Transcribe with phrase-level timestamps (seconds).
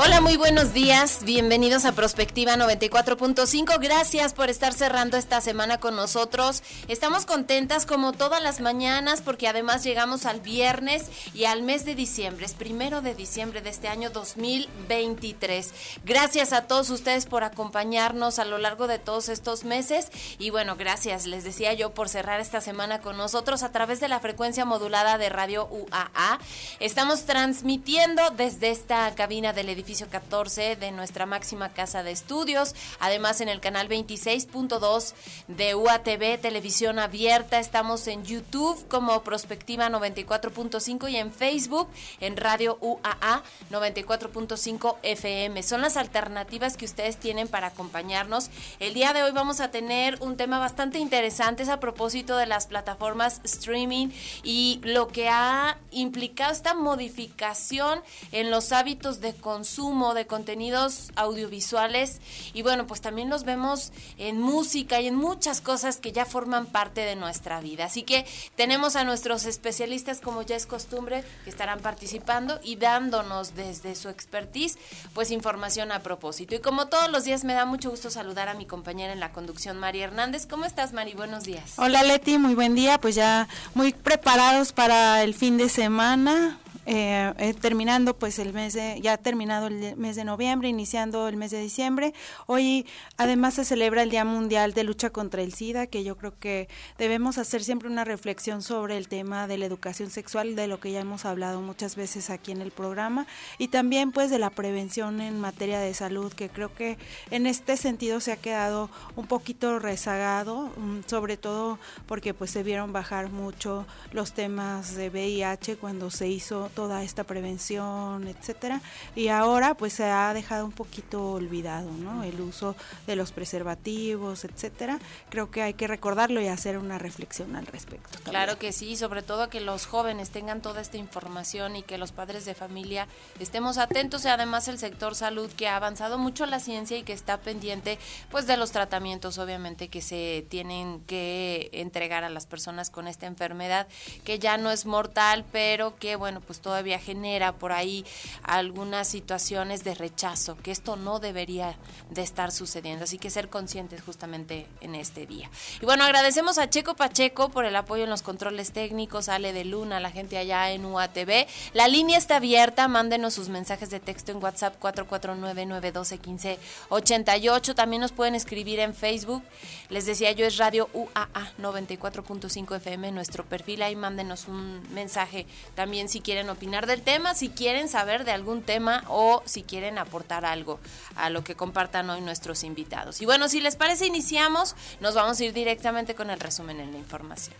[0.00, 1.24] Hola, muy buenos días.
[1.24, 3.80] Bienvenidos a Prospectiva 94.5.
[3.80, 6.62] Gracias por estar cerrando esta semana con nosotros.
[6.86, 11.96] Estamos contentas como todas las mañanas porque además llegamos al viernes y al mes de
[11.96, 12.46] diciembre.
[12.46, 15.74] Es primero de diciembre de este año 2023.
[16.04, 20.12] Gracias a todos ustedes por acompañarnos a lo largo de todos estos meses.
[20.38, 24.06] Y bueno, gracias, les decía yo, por cerrar esta semana con nosotros a través de
[24.06, 26.38] la frecuencia modulada de Radio UAA.
[26.78, 32.74] Estamos transmitiendo desde esta cabina del edificio 14 de nuestra máxima casa de estudios.
[33.00, 35.14] Además, en el canal 26.2
[35.48, 37.58] de UATV, televisión abierta.
[37.58, 41.88] Estamos en YouTube como Prospectiva 94.5 y en Facebook
[42.20, 45.62] en Radio UAA 94.5 FM.
[45.62, 48.50] Son las alternativas que ustedes tienen para acompañarnos.
[48.80, 52.44] El día de hoy vamos a tener un tema bastante interesante es a propósito de
[52.44, 54.08] las plataformas streaming
[54.42, 58.00] y lo que ha implicado esta modificación
[58.32, 62.20] en los hábitos de consumo de contenidos audiovisuales
[62.52, 66.66] y bueno, pues también los vemos en música y en muchas cosas que ya forman
[66.66, 67.84] parte de nuestra vida.
[67.84, 73.54] Así que tenemos a nuestros especialistas, como ya es costumbre, que estarán participando y dándonos
[73.54, 74.78] desde su expertise,
[75.14, 76.56] pues información a propósito.
[76.56, 79.30] Y como todos los días me da mucho gusto saludar a mi compañera en la
[79.30, 80.46] conducción, María Hernández.
[80.46, 81.14] ¿Cómo estás, Mari?
[81.14, 81.74] Buenos días.
[81.76, 82.98] Hola, Leti, muy buen día.
[82.98, 86.58] Pues ya muy preparados para el fin de semana
[86.90, 91.36] eh, eh, terminando pues el mes de, ya terminado el mes de noviembre, iniciando el
[91.36, 92.14] mes de diciembre.
[92.46, 92.86] Hoy
[93.18, 96.66] además se celebra el Día Mundial de Lucha contra el SIDA, que yo creo que
[96.96, 100.90] debemos hacer siempre una reflexión sobre el tema de la educación sexual, de lo que
[100.90, 103.26] ya hemos hablado muchas veces aquí en el programa,
[103.58, 106.96] y también pues de la prevención en materia de salud, que creo que
[107.30, 112.62] en este sentido se ha quedado un poquito rezagado, mm, sobre todo porque pues se
[112.62, 118.80] vieron bajar mucho los temas de VIH cuando se hizo toda esta prevención, etcétera,
[119.16, 122.22] y ahora pues se ha dejado un poquito olvidado, ¿no?
[122.22, 125.00] El uso de los preservativos, etcétera.
[125.28, 128.20] Creo que hay que recordarlo y hacer una reflexión al respecto.
[128.22, 132.12] Claro que sí, sobre todo que los jóvenes tengan toda esta información y que los
[132.12, 133.08] padres de familia
[133.40, 137.12] estemos atentos y además el sector salud que ha avanzado mucho la ciencia y que
[137.12, 137.98] está pendiente
[138.30, 143.26] pues de los tratamientos obviamente que se tienen que entregar a las personas con esta
[143.26, 143.88] enfermedad
[144.22, 148.04] que ya no es mortal, pero que bueno, pues todavía genera por ahí
[148.42, 151.78] algunas situaciones de rechazo, que esto no debería
[152.10, 153.04] de estar sucediendo.
[153.04, 155.50] Así que ser conscientes justamente en este día.
[155.80, 159.64] Y bueno, agradecemos a Checo Pacheco por el apoyo en los controles técnicos, Ale de
[159.64, 161.46] Luna, la gente allá en UATV.
[161.72, 167.74] La línea está abierta, mándenos sus mensajes de texto en WhatsApp 449-912-1588.
[167.74, 169.42] También nos pueden escribir en Facebook.
[169.88, 173.80] Les decía yo, es Radio UAA 94.5 FM, nuestro perfil.
[173.80, 178.62] Ahí mándenos un mensaje también si quieren opinar del tema, si quieren saber de algún
[178.62, 180.80] tema o si quieren aportar algo
[181.16, 183.20] a lo que compartan hoy nuestros invitados.
[183.20, 184.76] Y bueno, si les parece, iniciamos.
[185.00, 187.56] Nos vamos a ir directamente con el resumen en la información.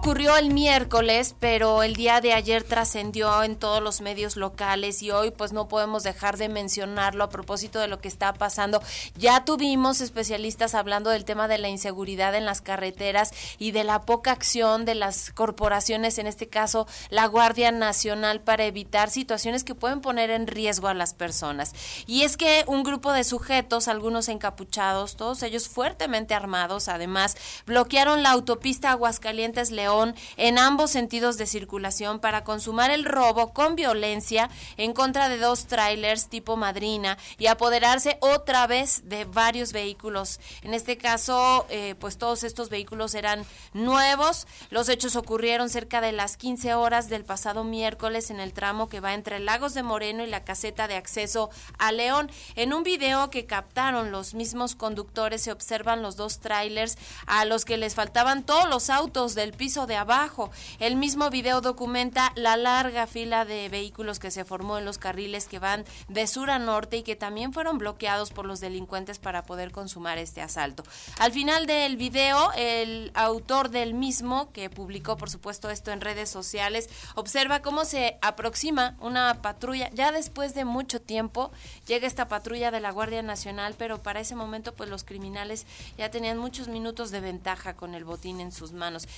[0.00, 5.10] Ocurrió el miércoles, pero el día de ayer trascendió en todos los medios locales y
[5.10, 8.80] hoy pues no podemos dejar de mencionarlo a propósito de lo que está pasando.
[9.18, 14.00] Ya tuvimos especialistas hablando del tema de la inseguridad en las carreteras y de la
[14.00, 19.74] poca acción de las corporaciones, en este caso la Guardia Nacional, para evitar situaciones que
[19.74, 21.74] pueden poner en riesgo a las personas.
[22.06, 27.36] Y es que un grupo de sujetos, algunos encapuchados, todos ellos fuertemente armados, además,
[27.66, 29.70] bloquearon la autopista Aguascalientes
[30.36, 35.66] En ambos sentidos de circulación para consumar el robo con violencia en contra de dos
[35.66, 40.38] trailers tipo madrina y apoderarse otra vez de varios vehículos.
[40.62, 44.46] En este caso, eh, pues todos estos vehículos eran nuevos.
[44.70, 49.00] Los hechos ocurrieron cerca de las 15 horas del pasado miércoles en el tramo que
[49.00, 52.30] va entre Lagos de Moreno y la caseta de acceso a León.
[52.54, 56.96] En un video que captaron los mismos conductores se observan los dos trailers
[57.26, 60.50] a los que les faltaban todos los autos del piso de abajo.
[60.78, 65.46] El mismo video documenta la larga fila de vehículos que se formó en los carriles
[65.46, 69.44] que van de sur a norte y que también fueron bloqueados por los delincuentes para
[69.44, 70.84] poder consumar este asalto.
[71.18, 76.30] Al final del video, el autor del mismo, que publicó por supuesto esto en redes
[76.30, 79.90] sociales, observa cómo se aproxima una patrulla.
[79.92, 81.50] Ya después de mucho tiempo
[81.86, 85.66] llega esta patrulla de la Guardia Nacional, pero para ese momento pues los criminales
[85.96, 89.08] ya tenían muchos minutos de ventaja con el botín en sus manos.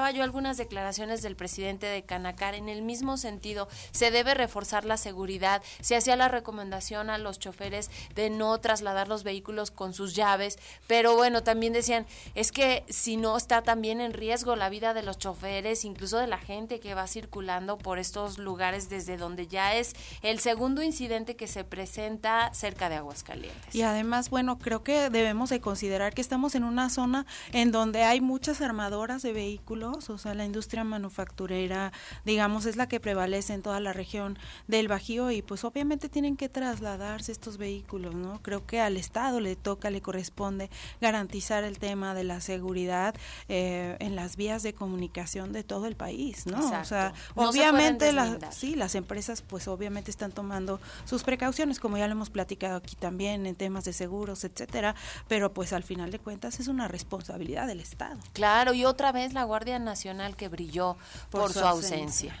[0.00, 3.68] Escuchaba yo algunas declaraciones del presidente de Canacar en el mismo sentido.
[3.90, 5.62] Se debe reforzar la seguridad.
[5.82, 10.58] Se hacía la recomendación a los choferes de no trasladar los vehículos con sus llaves,
[10.86, 15.02] pero bueno, también decían, es que si no está también en riesgo la vida de
[15.02, 19.74] los choferes, incluso de la gente que va circulando por estos lugares desde donde ya
[19.74, 19.92] es
[20.22, 23.74] el segundo incidente que se presenta cerca de Aguascalientes.
[23.74, 28.04] Y además, bueno, creo que debemos de considerar que estamos en una zona en donde
[28.04, 31.92] hay muchas armadoras de vehículos, o sea, la industria manufacturera,
[32.24, 34.38] digamos, es la que prevalece en toda la región
[34.68, 38.40] del Bajío y pues obviamente tienen que trasladarse estos vehículos, ¿no?
[38.42, 40.70] Creo que al Estado le toca, le corresponde
[41.00, 43.14] garantizar el tema de la seguridad
[43.48, 46.58] eh, en las vías de comunicación de todo el país, ¿no?
[46.80, 52.06] O sea, obviamente las, sí, las empresas pues obviamente están tomando sus precauciones, como ya
[52.06, 54.94] lo hemos platicado aquí también en temas de seguros, etcétera,
[55.28, 58.18] pero pues al final de cuentas es una responsabilidad del Estado.
[58.32, 60.96] Claro, y otra vez la Guardia Nacional que brilló
[61.30, 62.36] por, su, ausencia.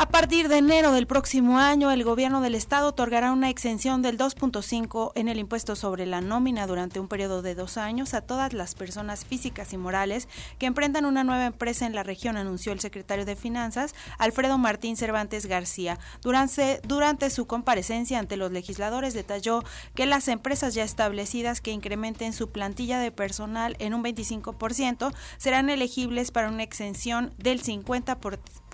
[0.00, 4.16] A partir de enero del próximo año, el gobierno del estado otorgará una exención del
[4.16, 8.52] 2.5 en el impuesto sobre la nómina durante un periodo de dos años a todas
[8.52, 10.28] las personas físicas y morales
[10.60, 14.96] que emprendan una nueva empresa en la región, anunció el secretario de Finanzas, Alfredo Martín
[14.96, 15.98] Cervantes García.
[16.22, 19.64] Durante, durante su comparecencia ante los legisladores detalló
[19.96, 25.70] que las empresas ya establecidas que incrementen su plantilla de personal en un 25% serán
[25.70, 28.67] elegibles para una exención del 50%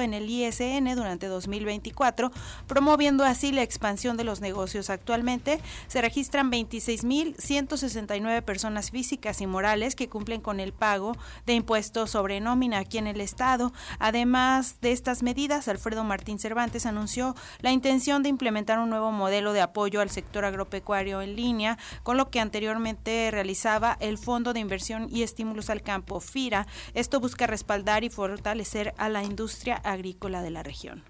[0.00, 2.30] en el ISE durante 2024,
[2.66, 4.90] promoviendo así la expansión de los negocios.
[4.90, 11.16] Actualmente se registran 26.169 personas físicas y morales que cumplen con el pago
[11.46, 13.72] de impuestos sobre nómina aquí en el Estado.
[13.98, 19.52] Además de estas medidas, Alfredo Martín Cervantes anunció la intención de implementar un nuevo modelo
[19.52, 24.60] de apoyo al sector agropecuario en línea, con lo que anteriormente realizaba el Fondo de
[24.60, 26.66] Inversión y Estímulos al Campo, FIRA.
[26.94, 29.37] Esto busca respaldar y fortalecer a la industria
[29.84, 31.04] agrícola de la región.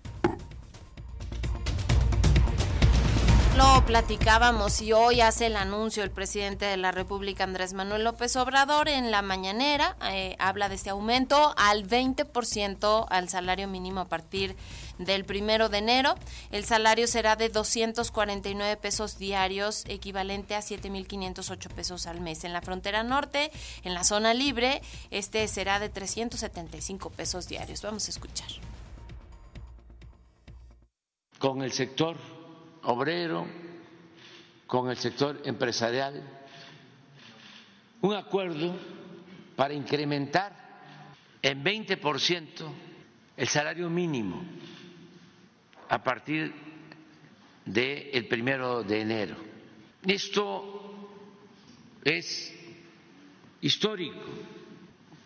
[3.56, 8.36] Lo platicábamos y hoy hace el anuncio el presidente de la República, Andrés Manuel López
[8.36, 14.04] Obrador, en la mañanera, eh, habla de este aumento al 20% al salario mínimo a
[14.04, 14.54] partir
[14.98, 16.14] del primero de enero.
[16.50, 22.44] El salario será de 249 pesos diarios, equivalente a 7.508 pesos al mes.
[22.44, 23.50] En la frontera norte,
[23.84, 27.82] en la zona libre, este será de 375 pesos diarios.
[27.82, 28.48] Vamos a escuchar
[31.38, 32.16] con el sector
[32.82, 33.46] obrero,
[34.66, 36.22] con el sector empresarial,
[38.00, 38.74] un acuerdo
[39.56, 40.52] para incrementar
[41.42, 42.48] en 20%
[43.36, 44.42] el salario mínimo
[45.88, 46.52] a partir
[47.64, 49.36] del el primero de enero.
[50.06, 51.10] Esto
[52.04, 52.54] es
[53.60, 54.26] histórico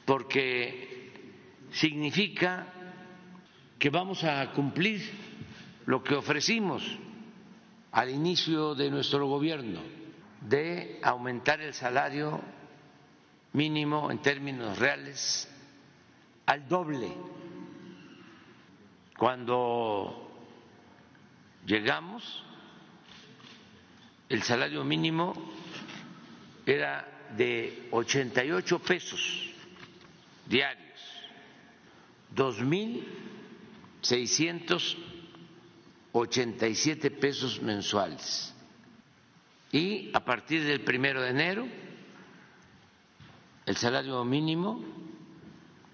[0.04, 1.10] porque
[1.72, 2.66] significa
[3.78, 5.02] que vamos a cumplir
[5.86, 6.82] lo que ofrecimos
[7.92, 9.81] al inicio de nuestro gobierno
[10.40, 12.40] de aumentar el salario
[13.52, 15.48] mínimo en términos reales
[16.46, 17.12] al doble.
[19.16, 20.21] Cuando
[21.66, 22.44] llegamos,
[24.28, 25.32] el salario mínimo
[26.66, 29.50] era de 88 pesos
[30.46, 31.00] diarios,
[32.34, 34.96] 2.600
[36.12, 38.54] 87 pesos mensuales.
[39.72, 41.66] Y a partir del primero de enero,
[43.64, 44.84] el salario mínimo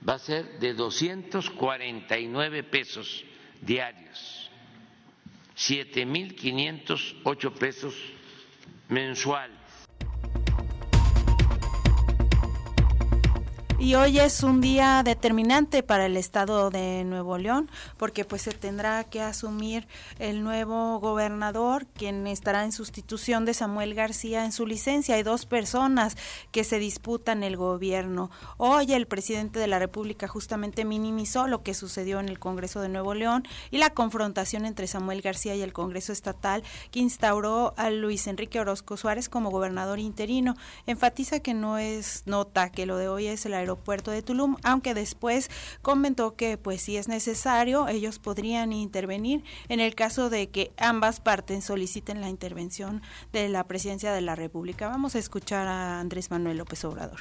[0.07, 3.25] va a ser de 249 pesos
[3.61, 4.38] diarios,
[5.59, 7.95] 7.508 pesos
[8.89, 9.58] mensuales.
[13.81, 18.51] Y hoy es un día determinante para el estado de Nuevo León, porque pues se
[18.51, 19.87] tendrá que asumir
[20.19, 25.15] el nuevo gobernador, quien estará en sustitución de Samuel García en su licencia.
[25.15, 26.17] Hay dos personas
[26.51, 28.33] que se disputan el gobierno.
[28.57, 32.89] Hoy el presidente de la República justamente minimizó lo que sucedió en el Congreso de
[32.89, 37.91] Nuevo León y la confrontación entre Samuel García y el Congreso Estatal que instauró a
[37.91, 40.57] Luis Enrique Orozco Suárez como gobernador interino.
[40.87, 44.95] Enfatiza que no es nota que lo de hoy es el aeropuerto de Tulum, aunque
[44.95, 45.51] después
[45.83, 51.21] comentó que pues si es necesario ellos podrían intervenir en el caso de que ambas
[51.21, 54.89] partes soliciten la intervención de la presidencia de la República.
[54.89, 57.21] Vamos a escuchar a Andrés Manuel López Obrador.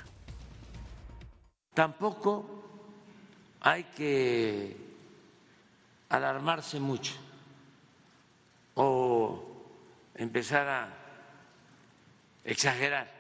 [1.74, 2.46] Tampoco
[3.62, 4.78] hay que
[6.10, 7.14] alarmarse mucho
[8.76, 9.44] o
[10.16, 10.94] empezar a
[12.44, 13.12] exagerar,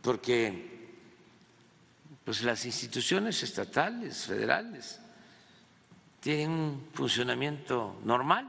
[0.00, 0.71] porque
[2.24, 5.00] pues las instituciones estatales, federales,
[6.20, 8.48] tienen un funcionamiento normal.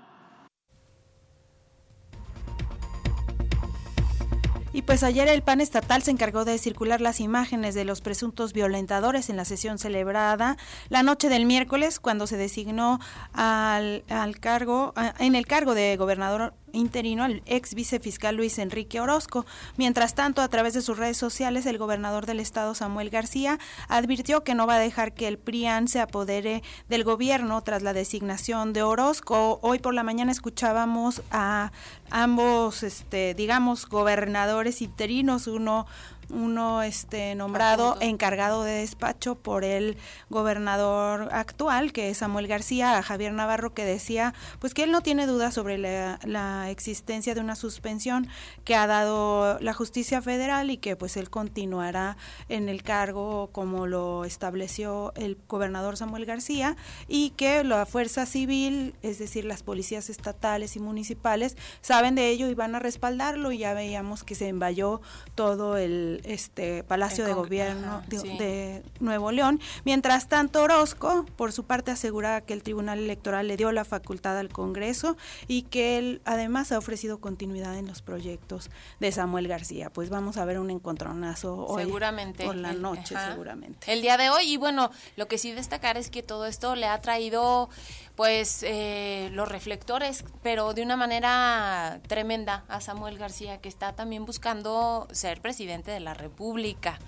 [4.75, 8.53] Y pues ayer el PAN estatal se encargó de circular las imágenes de los presuntos
[8.53, 10.58] violentadores en la sesión celebrada
[10.89, 13.00] la noche del miércoles cuando se designó
[13.34, 19.46] al, al cargo en el cargo de gobernador interino al ex vicefiscal Luis Enrique Orozco.
[19.77, 24.44] Mientras tanto, a través de sus redes sociales, el gobernador del estado, Samuel García, advirtió
[24.44, 28.74] que no va a dejar que el PRIAN se apodere del gobierno tras la designación
[28.74, 29.60] de Orozco.
[29.62, 31.72] Hoy por la mañana escuchábamos a
[32.10, 35.86] ambos, este, digamos, gobernadores interinos, uno
[36.30, 39.98] uno este nombrado encargado de despacho por el
[40.30, 45.01] gobernador actual, que es Samuel García, a Javier Navarro, que decía pues que él no
[45.01, 48.27] tiene duda sobre la, la, existencia de una suspensión
[48.63, 52.18] que ha dado la justicia federal y que pues él continuará
[52.50, 56.75] en el cargo como lo estableció el gobernador Samuel García
[57.08, 62.48] y que la fuerza civil, es decir, las policías estatales y municipales, saben de ello
[62.50, 63.51] y van a respaldarlo.
[63.51, 65.01] Y ya veíamos que se envalló
[65.36, 69.60] todo el este Palacio de Gobierno de, Nuevo León.
[69.86, 74.38] Mientras tanto, Orozco, por su parte, asegura que el Tribunal Electoral le dio la facultad
[74.38, 75.17] al Congreso
[75.48, 79.89] y que él además ha ofrecido continuidad en los proyectos de Samuel García.
[79.89, 83.91] Pues vamos a ver un encontronazo hoy seguramente por la noche, seguramente.
[83.91, 86.88] El día de hoy y bueno, lo que sí destacar es que todo esto le
[86.88, 87.70] ha traído
[88.15, 94.25] pues eh, los reflectores, pero de una manera tremenda a Samuel García, que está también
[94.25, 97.00] buscando ser presidente de la República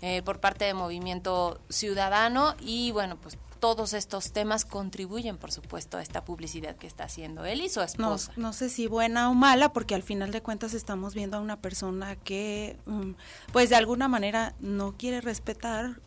[0.00, 5.96] eh, por parte de Movimiento Ciudadano y bueno, pues todos estos temas contribuyen, por supuesto,
[5.96, 8.30] a esta publicidad que está haciendo él y su esposa.
[8.36, 11.56] No, sé si buena o mala, porque al final de cuentas estamos viendo a una
[11.56, 13.12] persona que, mm,
[13.52, 15.98] pues de alguna manera, no quiere respetar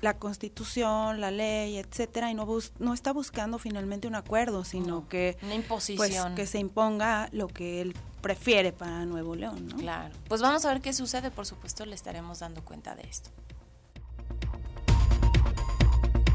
[0.00, 2.46] la constitución, la ley, etcétera, y no
[2.78, 7.48] no está buscando finalmente un acuerdo, sino que una imposición, pues, que se imponga lo
[7.48, 9.76] que él prefiere para Nuevo León, ¿no?
[9.76, 10.14] Claro.
[10.28, 13.30] Pues vamos a ver qué sucede, por supuesto, le estaremos dando cuenta de esto.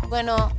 [0.10, 0.52] Bueno,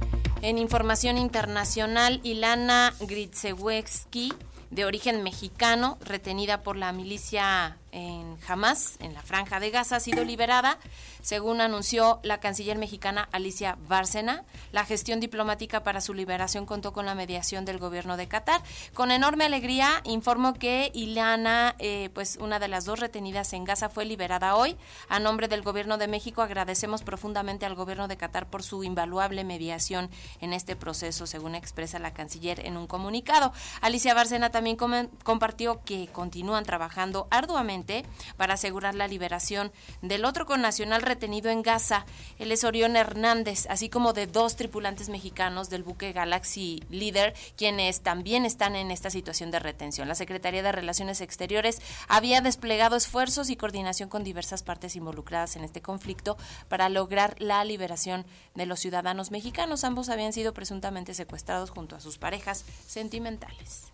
[0.43, 4.33] en información internacional, Ilana Gritsewski,
[4.71, 10.01] de origen mexicano, retenida por la milicia en Hamas, en la franja de Gaza, ha
[10.01, 10.79] sido liberada,
[11.23, 14.43] según anunció la canciller mexicana Alicia Bárcena.
[14.73, 18.61] La gestión diplomática para su liberación contó con la mediación del gobierno de Qatar.
[18.95, 23.89] Con enorme alegría informo que Ilana, eh, pues una de las dos retenidas en Gaza,
[23.89, 24.77] fue liberada hoy.
[25.09, 29.45] A nombre del gobierno de México agradecemos profundamente al gobierno de Qatar por su invaluable
[29.45, 30.11] mediación
[30.41, 33.53] en este proceso, según expresa la canciller en un comunicado.
[33.81, 34.77] Alicia Bárcena también
[35.23, 37.84] compartió que continúan trabajando arduamente
[38.37, 39.73] para asegurar la liberación
[40.03, 42.07] del otro connacional retenido en Gaza,
[42.39, 48.03] el es Orión Hernández, así como de dos tripulantes mexicanos del buque Galaxy Leader, quienes
[48.03, 50.09] también están en esta situación de retención.
[50.09, 55.65] La Secretaría de Relaciones Exteriores había desplegado esfuerzos y coordinación con diversas partes involucradas en
[55.65, 56.37] este conflicto
[56.69, 59.85] para lograr la liberación de los ciudadanos mexicanos.
[59.85, 63.94] Ambos habían sido presuntamente secuestrados junto a sus parejas sentimentales.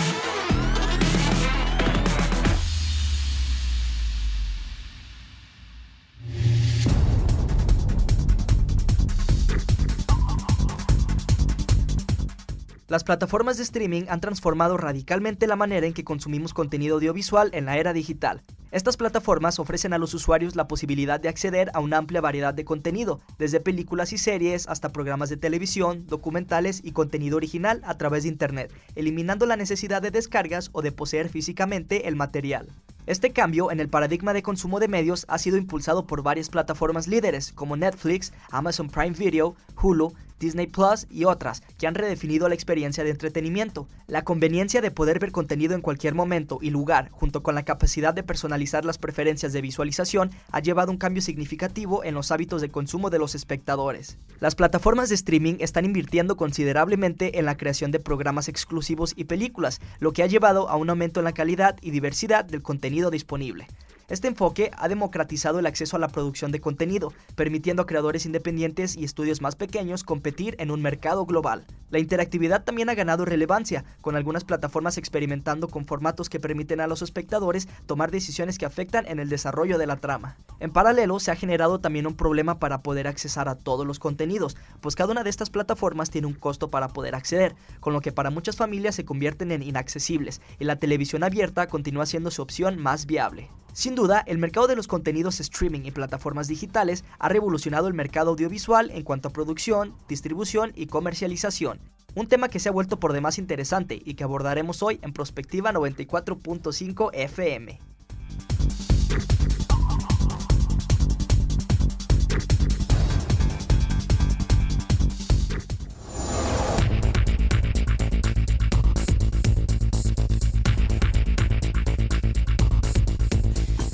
[12.91, 17.63] Las plataformas de streaming han transformado radicalmente la manera en que consumimos contenido audiovisual en
[17.63, 18.41] la era digital.
[18.71, 22.65] Estas plataformas ofrecen a los usuarios la posibilidad de acceder a una amplia variedad de
[22.65, 28.23] contenido, desde películas y series hasta programas de televisión, documentales y contenido original a través
[28.23, 32.67] de Internet, eliminando la necesidad de descargas o de poseer físicamente el material.
[33.07, 37.07] Este cambio en el paradigma de consumo de medios ha sido impulsado por varias plataformas
[37.07, 42.55] líderes como Netflix, Amazon Prime Video, Hulu, Disney Plus y otras, que han redefinido la
[42.55, 43.87] experiencia de entretenimiento.
[44.07, 48.13] La conveniencia de poder ver contenido en cualquier momento y lugar, junto con la capacidad
[48.13, 52.69] de personalizar las preferencias de visualización, ha llevado un cambio significativo en los hábitos de
[52.69, 54.17] consumo de los espectadores.
[54.39, 59.79] Las plataformas de streaming están invirtiendo considerablemente en la creación de programas exclusivos y películas,
[59.99, 63.65] lo que ha llevado a un aumento en la calidad y diversidad del contenido disponible.
[64.09, 68.97] Este enfoque ha democratizado el acceso a la producción de contenido, permitiendo a creadores independientes
[68.97, 71.65] y estudios más pequeños competir en un mercado global.
[71.89, 76.87] La interactividad también ha ganado relevancia, con algunas plataformas experimentando con formatos que permiten a
[76.87, 80.37] los espectadores tomar decisiones que afectan en el desarrollo de la trama.
[80.59, 84.55] En paralelo, se ha generado también un problema para poder accesar a todos los contenidos,
[84.79, 88.11] pues cada una de estas plataformas tiene un costo para poder acceder, con lo que
[88.11, 92.77] para muchas familias se convierten en inaccesibles, y la televisión abierta continúa siendo su opción
[92.77, 93.49] más viable.
[93.73, 98.31] Sin duda, el mercado de los contenidos streaming y plataformas digitales ha revolucionado el mercado
[98.31, 101.79] audiovisual en cuanto a producción, distribución y comercialización.
[102.13, 105.71] Un tema que se ha vuelto por demás interesante y que abordaremos hoy en Prospectiva
[105.71, 107.79] 94.5 FM.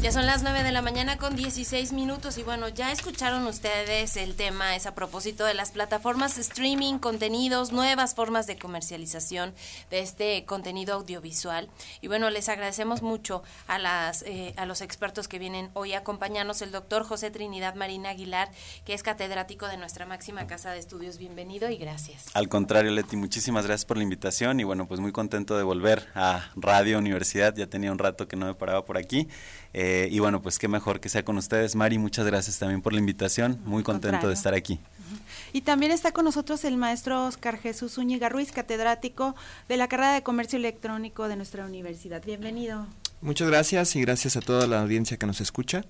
[0.07, 4.15] Ya son las 9 de la mañana con 16 minutos y bueno, ya escucharon ustedes
[4.15, 9.53] el tema, es a propósito de las plataformas streaming, contenidos, nuevas formas de comercialización
[9.91, 11.67] de este contenido audiovisual.
[11.99, 15.97] Y bueno, les agradecemos mucho a, las, eh, a los expertos que vienen hoy a
[15.97, 18.49] acompañarnos, el doctor José Trinidad Marina Aguilar,
[18.85, 21.17] que es catedrático de nuestra máxima casa de estudios.
[21.17, 22.27] Bienvenido y gracias.
[22.33, 26.07] Al contrario, Leti, muchísimas gracias por la invitación y bueno, pues muy contento de volver
[26.15, 29.27] a Radio Universidad, ya tenía un rato que no me paraba por aquí.
[29.73, 31.75] Eh, y bueno, pues qué mejor que sea con ustedes.
[31.75, 33.59] Mari, muchas gracias también por la invitación.
[33.65, 34.79] Muy contento de estar aquí.
[35.53, 39.35] Y también está con nosotros el maestro Oscar Jesús Zúñiga Ruiz, catedrático
[39.69, 42.23] de la carrera de Comercio Electrónico de nuestra universidad.
[42.25, 42.85] Bienvenido.
[43.21, 45.85] Muchas gracias y gracias a toda la audiencia que nos escucha.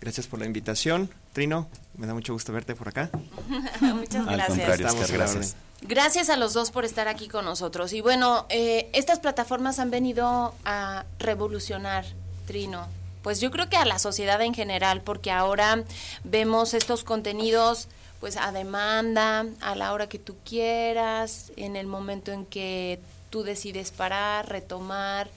[0.00, 1.10] Gracias por la invitación.
[1.32, 3.10] Trino, me da mucho gusto verte por acá.
[3.80, 4.28] Muchas gracias.
[4.28, 5.56] Al contrario, Oscar, gracias.
[5.82, 7.92] Gracias a los dos por estar aquí con nosotros.
[7.92, 12.04] Y bueno, eh, estas plataformas han venido a revolucionar,
[12.46, 12.86] Trino,
[13.22, 15.84] pues yo creo que a la sociedad en general, porque ahora
[16.24, 17.88] vemos estos contenidos
[18.20, 23.00] pues a demanda, a la hora que tú quieras, en el momento en que
[23.30, 25.28] tú decides parar, retomar,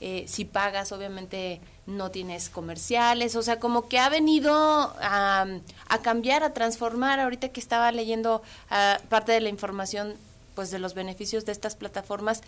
[0.00, 4.52] eh, si pagas obviamente no tienes comerciales, o sea, como que ha venido
[5.00, 5.46] a,
[6.02, 10.14] cambiar, a transformar, ahorita que estaba leyendo ah, parte de la información
[10.54, 12.42] pues de los beneficios de estas plataformas,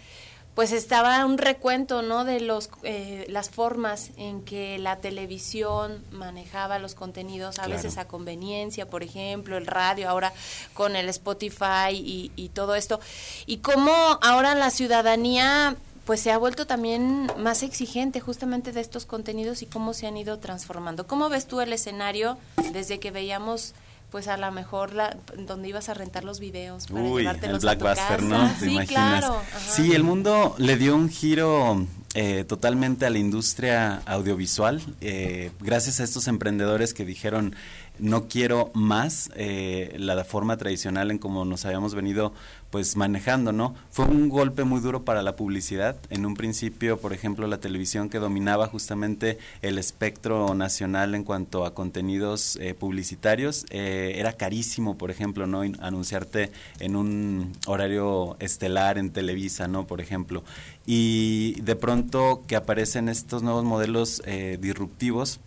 [0.59, 2.25] pues estaba un recuento, ¿no?
[2.25, 8.09] De los, eh, las formas en que la televisión manejaba los contenidos, a veces a
[8.09, 10.33] conveniencia, por ejemplo, el radio, ahora
[10.75, 12.99] con el Spotify y, y todo esto.
[13.47, 19.07] Y cómo ahora la ciudadanía pues se ha vuelto también más exigente justamente de estos
[19.07, 21.07] contenidos y cómo se han ido transformando.
[21.07, 22.37] ¿Cómo ves tú el escenario
[22.73, 23.75] desde que veíamos
[24.11, 28.23] pues a lo mejor la, donde ibas a rentar los videos para Uy, el Blackbuster,
[28.23, 28.49] ¿no?
[28.59, 29.21] ¿Te sí, imaginas?
[29.21, 29.43] Claro.
[29.69, 36.01] Sí, el mundo le dio un giro eh, totalmente a la industria audiovisual, eh, gracias
[36.01, 37.55] a estos emprendedores que dijeron,
[37.99, 42.33] no quiero más eh, la forma tradicional en como nos habíamos venido
[42.71, 43.75] pues manejando, ¿no?
[43.91, 45.97] Fue un golpe muy duro para la publicidad.
[46.11, 51.65] En un principio, por ejemplo, la televisión que dominaba justamente el espectro nacional en cuanto
[51.65, 55.63] a contenidos eh, publicitarios, eh, era carísimo, por ejemplo, ¿no?
[55.81, 59.87] Anunciarte en un horario estelar en Televisa, ¿no?
[59.87, 60.45] Por ejemplo.
[60.85, 65.41] Y de pronto que aparecen estos nuevos modelos eh, disruptivos,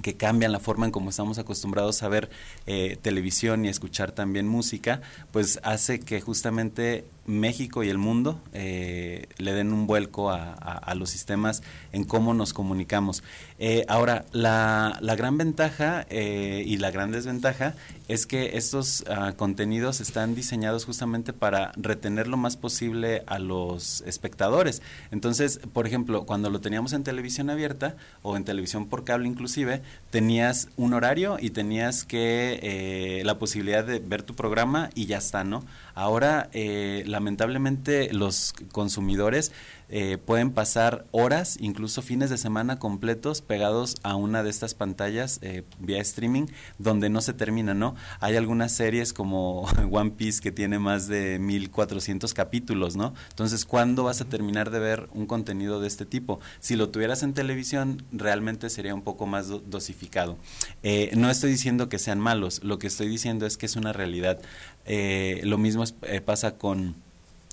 [0.00, 2.30] que cambian la forma en cómo estamos acostumbrados a ver
[2.66, 5.02] eh, televisión y escuchar también música,
[5.32, 11.10] pues hace que justamente México y el mundo eh, le den un vuelco a, los
[11.10, 13.22] sistemas en cómo nos comunicamos.
[13.58, 17.74] Eh, ahora, la, gran ventaja y la gran desventaja
[18.08, 24.02] es que estos ah, contenidos están diseñados justamente para retener lo más posible a los
[24.02, 24.82] espectadores.
[25.10, 29.82] Entonces, por ejemplo, cuando lo teníamos en televisión abierta o en televisión por cable inclusive,
[30.10, 35.18] tenías un horario y tenías que eh, la posibilidad de ver tu programa y ya
[35.18, 35.64] está, ¿no?
[35.94, 39.52] Ahora eh, lamentablemente los consumidores
[39.94, 45.38] eh, pueden pasar horas, incluso fines de semana completos pegados a una de estas pantallas
[45.42, 46.46] eh, vía streaming
[46.78, 47.94] donde no se termina, ¿no?
[48.18, 53.12] Hay algunas series como One Piece que tiene más de 1400 capítulos, ¿no?
[53.28, 56.40] Entonces, ¿cuándo vas a terminar de ver un contenido de este tipo?
[56.58, 60.38] Si lo tuvieras en televisión, realmente sería un poco más dosificado.
[60.82, 63.92] Eh, no estoy diciendo que sean malos, lo que estoy diciendo es que es una
[63.92, 64.40] realidad.
[64.86, 65.84] Lo mismo
[66.24, 66.96] pasa con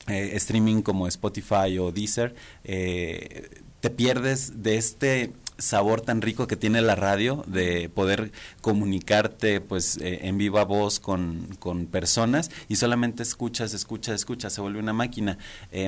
[0.10, 3.48] eh, streaming como Spotify o Deezer, eh,
[3.80, 9.98] te pierdes de este sabor tan rico que tiene la radio de poder comunicarte pues
[9.98, 14.94] eh, en viva voz con, con, personas y solamente escuchas, escuchas, escuchas, se vuelve una
[14.94, 15.38] máquina.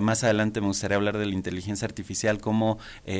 [0.03, 2.77] más adelante me gustaría hablar de la inteligencia artificial, cómo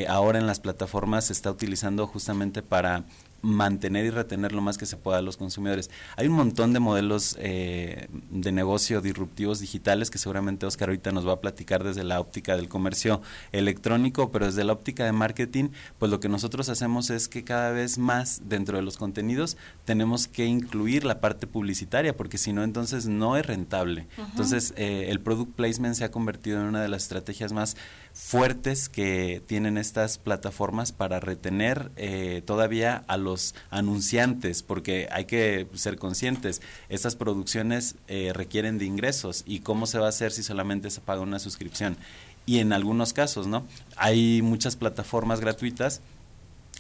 [0.08, 3.06] ahora en las plataformas se está utilizando justamente para
[3.42, 5.90] mantener y retener lo más que se pueda a los consumidores.
[6.16, 11.28] Hay un montón de modelos eh, de negocio disruptivos digitales que seguramente Oscar ahorita nos
[11.28, 15.70] va a platicar desde la óptica del comercio electrónico, pero desde la óptica de marketing,
[16.00, 20.28] pues lo que nosotros hacemos es que cada vez más dentro de los contenidos tenemos
[20.28, 24.08] que incluir la parte publicitaria, porque si no, entonces no es rentable.
[24.18, 27.76] Entonces, eh, el product placement se ha convertido en una de las estrategias más
[28.14, 35.68] fuertes que tienen estas plataformas para retener eh, todavía a los anunciantes, porque hay que
[35.74, 40.44] ser conscientes, estas producciones eh, requieren de ingresos y cómo se va a hacer si
[40.44, 41.98] solamente se paga una suscripción.
[42.46, 43.66] Y en algunos casos, ¿no?
[43.96, 46.02] Hay muchas plataformas gratuitas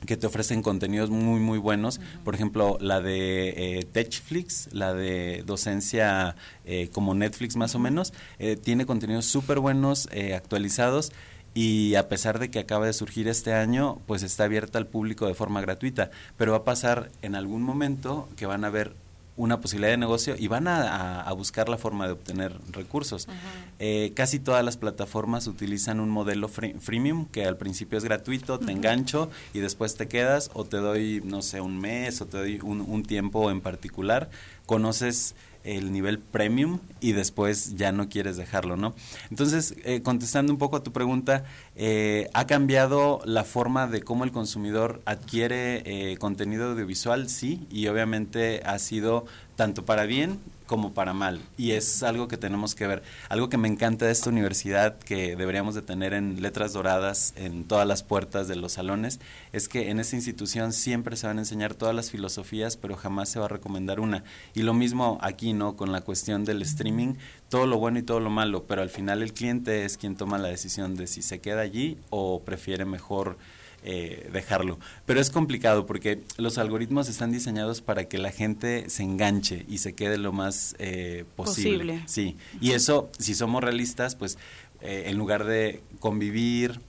[0.05, 5.43] que te ofrecen contenidos muy muy buenos por ejemplo la de eh, Techflix la de
[5.45, 6.35] docencia
[6.65, 11.11] eh, como Netflix más o menos eh, tiene contenidos súper buenos eh, actualizados
[11.53, 15.27] y a pesar de que acaba de surgir este año, pues está abierta al público
[15.27, 18.95] de forma gratuita, pero va a pasar en algún momento que van a ver
[19.37, 23.27] una posibilidad de negocio y van a, buscar la forma de obtener recursos.
[23.79, 28.71] Eh, casi todas las plataformas utilizan un modelo freemium que al principio es gratuito, te
[28.71, 32.59] engancho y después te quedas o te doy, no sé, un mes o te doy
[32.61, 34.29] un, un tiempo en particular.
[34.67, 35.33] Conoces
[35.63, 38.93] el nivel premium y después ya no quieres dejarlo, ¿no?
[39.29, 41.43] Entonces, eh, contestando un poco a tu pregunta,
[41.75, 47.87] eh, ha cambiado la forma de cómo el consumidor adquiere eh, contenido audiovisual, sí, y
[47.87, 50.39] obviamente ha sido tanto para bien
[50.71, 51.41] como para mal.
[51.57, 53.03] Y es algo que tenemos que ver.
[53.27, 57.65] Algo que me encanta de esta universidad, que deberíamos de tener en letras doradas en
[57.65, 59.19] todas las puertas de los salones,
[59.51, 63.27] es que en esta institución siempre se van a enseñar todas las filosofías, pero jamás
[63.27, 64.23] se va a recomendar una.
[64.53, 65.75] Y lo mismo aquí, ¿no?
[65.75, 67.15] Con la cuestión del streaming,
[67.49, 70.37] todo lo bueno y todo lo malo, pero al final el cliente es quien toma
[70.37, 73.37] la decisión de si se queda allí o prefiere mejor
[73.83, 74.79] eh, dejarlo.
[75.05, 79.79] Pero es complicado porque los algoritmos están diseñados para que la gente se enganche y
[79.79, 82.03] se quede lo más eh, posible.
[82.05, 84.37] Sí, y eso, si somos realistas, pues
[84.81, 86.79] eh, en lugar de convivir,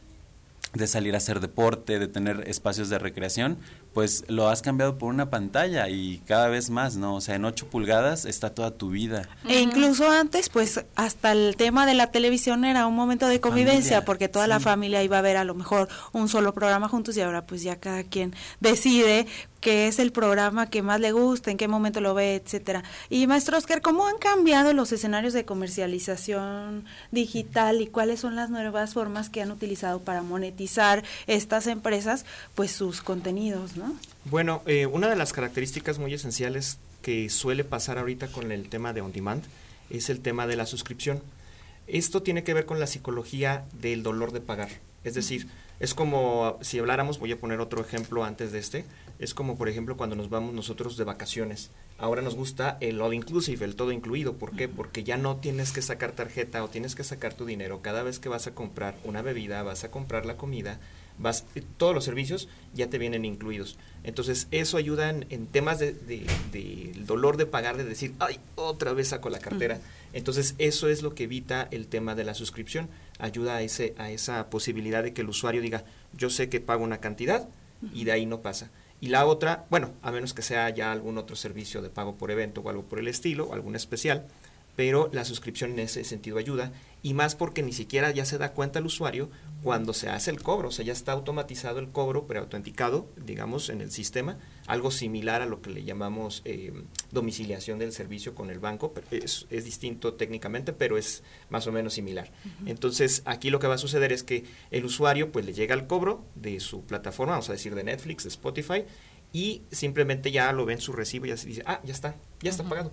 [0.75, 3.59] de salir a hacer deporte, de tener espacios de recreación,
[3.93, 7.15] pues lo has cambiado por una pantalla y cada vez más, ¿no?
[7.15, 9.29] O sea, en 8 pulgadas está toda tu vida.
[9.49, 14.05] E incluso antes, pues hasta el tema de la televisión era un momento de convivencia,
[14.05, 17.21] porque toda la familia iba a ver a lo mejor un solo programa juntos y
[17.21, 19.27] ahora pues ya cada quien decide
[19.63, 22.83] qué es el programa que más le gusta, en qué momento lo ve, etcétera.
[23.09, 28.51] Y maestro Oscar, ¿cómo han cambiado los escenarios de comercialización digital y cuáles son las
[28.51, 32.27] nuevas formas que han utilizado para monetizar estas empresas
[32.57, 33.82] pues sus contenidos, ¿no?
[34.25, 38.93] Bueno, eh, una de las características muy esenciales que suele pasar ahorita con el tema
[38.93, 39.43] de on demand
[39.91, 41.21] es el tema de la suscripción.
[41.87, 44.69] Esto tiene que ver con la psicología del dolor de pagar.
[45.05, 45.49] Es decir,
[45.81, 48.85] es como si habláramos, voy a poner otro ejemplo antes de este,
[49.19, 51.71] es como por ejemplo cuando nos vamos nosotros de vacaciones.
[51.99, 54.35] Ahora nos gusta el all inclusive, el todo incluido.
[54.35, 54.69] ¿Por qué?
[54.69, 57.83] Porque ya no tienes que sacar tarjeta o tienes que sacar tu dinero.
[57.83, 60.79] Cada vez que vas a comprar una bebida, vas a comprar la comida,
[61.19, 61.45] vas,
[61.77, 63.79] todos los servicios ya te vienen incluidos.
[64.05, 66.27] Entonces eso ayuda en, temas de,
[67.07, 69.81] dolor de pagar, de decir, ay, otra vez saco la cartera.
[70.13, 72.89] Entonces eso es lo que evita el tema de la suscripción.
[73.19, 75.85] Ayuda a, ese, a esa posibilidad de que el usuario diga,
[76.17, 77.49] yo sé que pago una cantidad
[77.93, 78.71] y de ahí no pasa.
[79.01, 82.31] Y la otra, bueno, a menos que sea ya algún otro servicio de pago por
[82.31, 84.27] evento o algo por el estilo, algún especial,
[84.77, 86.73] pero la suscripción en ese sentido ayuda
[87.03, 89.29] y más porque ni siquiera ya se da cuenta el usuario
[89.63, 93.81] cuando se hace el cobro, o sea, ya está automatizado el cobro, preautenticado, digamos, en
[93.81, 96.73] el sistema, algo similar a lo que le llamamos eh,
[97.13, 101.95] domiciliación del servicio con el banco, es, es, distinto técnicamente, pero es más o menos
[101.95, 102.33] similar.
[102.67, 105.87] Entonces, aquí lo que va a suceder es que el usuario pues le llega el
[105.87, 108.85] cobro de su plataforma, vamos a decir de Netflix, de Spotify,
[109.33, 112.17] y simplemente ya lo ve en su recibo y ya se dice, ah, ya está,
[112.41, 112.93] ya está pagado.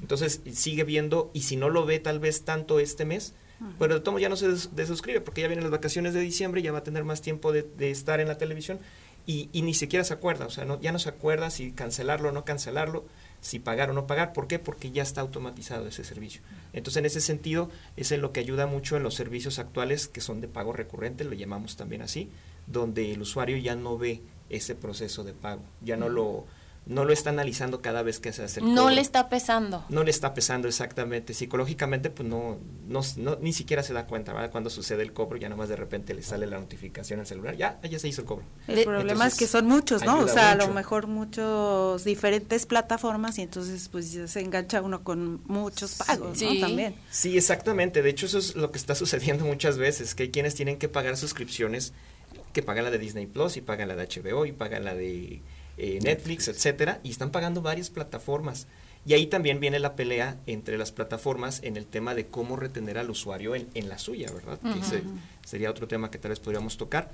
[0.00, 3.34] Entonces sigue viendo y si no lo ve tal vez tanto este mes,
[3.78, 6.72] pero de tomo ya no se desuscribe porque ya vienen las vacaciones de diciembre, ya
[6.72, 8.78] va a tener más tiempo de, estar en la televisión
[9.26, 12.32] y, ni siquiera se acuerda, o sea, no, ya no se acuerda si cancelarlo o
[12.32, 13.04] no cancelarlo,
[13.40, 14.32] si pagar o no pagar.
[14.32, 14.60] ¿Por qué?
[14.60, 16.42] Porque ya está automatizado ese servicio.
[16.72, 20.20] Entonces, en ese sentido, es en lo que ayuda mucho en los servicios actuales que
[20.20, 22.30] son de pago recurrente, lo llamamos también así,
[22.68, 26.44] donde el usuario ya no ve ese proceso de pago, ya no lo
[26.86, 29.84] no lo está analizando cada vez que se hace el No le está pesando.
[29.88, 31.34] No le está pesando exactamente.
[31.34, 33.02] Psicológicamente, pues no, no,
[33.40, 34.52] ni siquiera se da cuenta, ¿verdad?
[34.52, 37.80] Cuando sucede el cobro, ya nomás de repente le sale la notificación al celular, ya,
[37.82, 38.44] ya se hizo el cobro.
[38.68, 40.20] El problema es que son muchos, ¿no?
[40.20, 45.02] O sea, a lo mejor muchos diferentes plataformas y entonces pues ya se engancha uno
[45.02, 46.60] con muchos pagos, ¿no?
[46.60, 46.94] También.
[47.10, 48.00] Sí, exactamente.
[48.02, 50.88] De hecho, eso es lo que está sucediendo muchas veces, que hay quienes tienen que
[50.88, 51.92] pagar suscripciones
[52.52, 55.42] que pagan la de Disney Plus y pagan la de HBO y pagan la de
[55.76, 58.66] eh, Netflix, etcétera, y están pagando varias plataformas.
[59.06, 62.98] Y ahí también viene la pelea entre las plataformas en el tema de cómo retener
[62.98, 64.58] al usuario en, en la suya, ¿verdad?
[64.58, 65.04] Que ese
[65.44, 67.12] sería otro tema que tal vez podríamos tocar.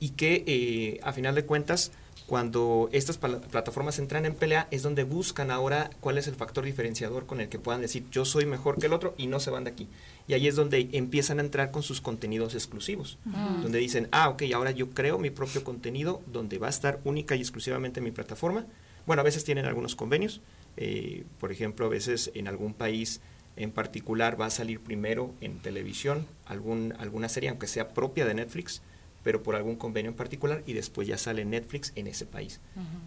[0.00, 1.92] Y que eh, a final de cuentas,
[2.26, 7.24] cuando estas plataformas entran en pelea es donde buscan ahora cuál es el factor diferenciador
[7.24, 9.64] con el que puedan decir yo soy mejor que el otro y no se van
[9.64, 9.88] de aquí.
[10.28, 13.18] Y ahí es donde empiezan a entrar con sus contenidos exclusivos,
[13.62, 17.34] donde dicen, ah, ok, ahora yo creo mi propio contenido donde va a estar única
[17.34, 18.66] y exclusivamente en mi plataforma.
[19.06, 20.42] Bueno, a veces tienen algunos convenios,
[20.76, 23.22] eh, por ejemplo, a veces en algún país
[23.56, 28.34] en particular va a salir primero en televisión algún, alguna serie, aunque sea propia de
[28.34, 28.82] Netflix,
[29.24, 32.60] pero por algún convenio en particular y después ya sale Netflix en ese país.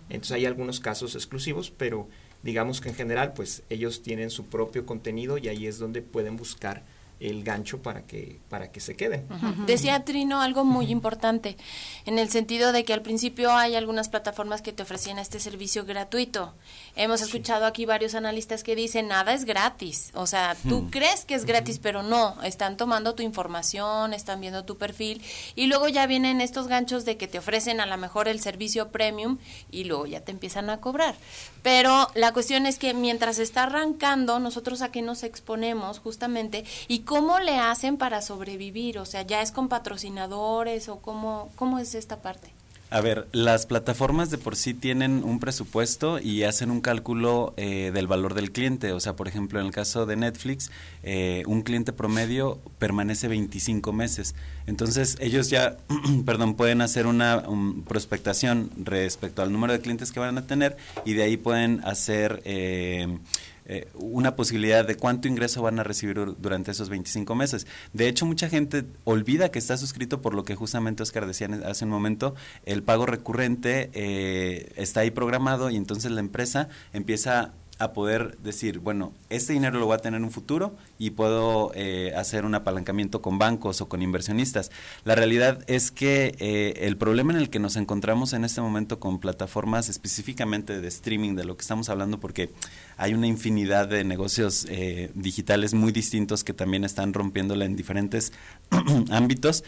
[0.09, 2.09] Entonces hay algunos casos exclusivos, pero
[2.43, 6.35] digamos que en general pues ellos tienen su propio contenido y ahí es donde pueden
[6.35, 6.83] buscar
[7.21, 9.27] el gancho para que para que se queden.
[9.67, 11.55] Decía Trino algo muy importante
[12.05, 15.85] en el sentido de que al principio hay algunas plataformas que te ofrecían este servicio
[15.85, 16.53] gratuito.
[16.95, 21.35] Hemos escuchado aquí varios analistas que dicen nada es gratis, o sea, tú crees que
[21.35, 25.21] es gratis, pero no, están tomando tu información, están viendo tu perfil
[25.55, 28.89] y luego ya vienen estos ganchos de que te ofrecen a lo mejor el servicio
[28.89, 29.37] premium
[29.69, 31.15] y luego ya te empiezan a cobrar.
[31.61, 36.99] Pero la cuestión es que mientras está arrancando, nosotros a qué nos exponemos justamente y
[36.99, 38.97] ¿cómo le hacen para sobrevivir?
[38.97, 42.51] O sea, ¿ya es con patrocinadores o cómo, cómo es esta parte?
[42.93, 47.91] A ver, las plataformas de por sí tienen un presupuesto y hacen un cálculo eh,
[47.93, 48.91] del valor del cliente.
[48.91, 53.93] O sea, por ejemplo, en el caso de Netflix, eh, un cliente promedio permanece 25
[53.93, 54.35] meses.
[54.67, 55.77] Entonces, ellos ya,
[56.25, 57.43] perdón, pueden hacer una
[57.87, 60.75] prospectación respecto al número de clientes que van a tener
[61.05, 62.41] y de ahí pueden hacer...
[62.43, 63.07] Eh,
[63.65, 67.67] eh, una posibilidad de cuánto ingreso van a recibir durante esos 25 meses.
[67.93, 71.85] De hecho, mucha gente olvida que está suscrito por lo que justamente Oscar decía hace
[71.85, 77.93] un momento, el pago recurrente eh, está ahí programado y entonces la empresa empieza a
[77.93, 82.13] poder decir, bueno, este dinero lo voy a tener en un futuro y puedo eh,
[82.15, 84.71] hacer un apalancamiento con bancos o con inversionistas.
[85.03, 88.99] La realidad es que eh, el problema en el que nos encontramos en este momento
[88.99, 92.51] con plataformas específicamente de streaming, de lo que estamos hablando, porque
[92.97, 98.31] hay una infinidad de negocios eh, digitales muy distintos que también están rompiéndola en diferentes
[99.09, 99.63] ámbitos,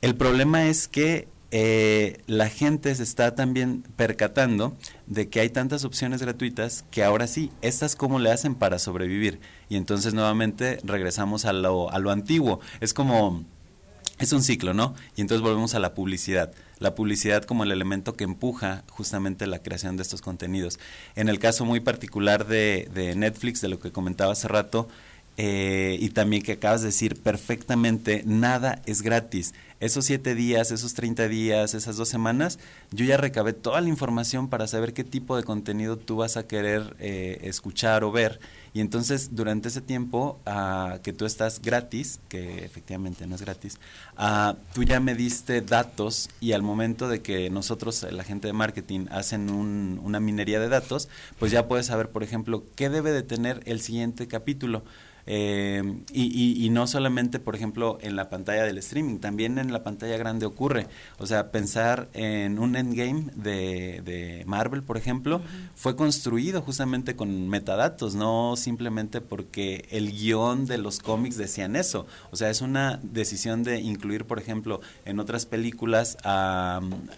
[0.00, 5.84] el problema es que eh, la gente se está también percatando de que hay tantas
[5.84, 9.40] opciones gratuitas que ahora sí, estas cómo le hacen para sobrevivir.
[9.68, 12.60] Y entonces nuevamente regresamos a lo, a lo antiguo.
[12.80, 13.44] Es como,
[14.18, 14.94] es un ciclo, ¿no?
[15.16, 16.52] Y entonces volvemos a la publicidad.
[16.80, 20.78] La publicidad como el elemento que empuja justamente la creación de estos contenidos.
[21.14, 24.88] En el caso muy particular de, Netflix, de lo que comentaba hace rato,
[25.36, 29.54] eh, y también que acabas de decir perfectamente, nada es gratis.
[29.80, 32.58] Esos siete días, esos 30 días, esas dos semanas,
[32.90, 36.48] yo ya recabé toda la información para saber qué tipo de contenido tú vas a
[36.48, 38.40] querer eh, escuchar o ver.
[38.74, 43.78] Y entonces, durante ese tiempo uh, que tú estás gratis, que efectivamente no es gratis,
[44.18, 48.52] uh, tú ya me diste datos y al momento de que nosotros, la gente de
[48.52, 53.12] marketing, hacen un, una minería de datos, pues ya puedes saber, por ejemplo, qué debe
[53.12, 54.82] de tener el siguiente capítulo.
[55.30, 59.84] Eh, y, y, no solamente, por ejemplo, en la pantalla del streaming, también en la
[59.84, 60.86] pantalla grande ocurre.
[61.18, 65.42] O sea, pensar en un endgame de, de Marvel, por ejemplo,
[65.74, 72.06] fue construido justamente con metadatos, no simplemente porque el guion de los cómics decían eso.
[72.30, 76.16] O sea, es una decisión de incluir, por ejemplo, en otras películas,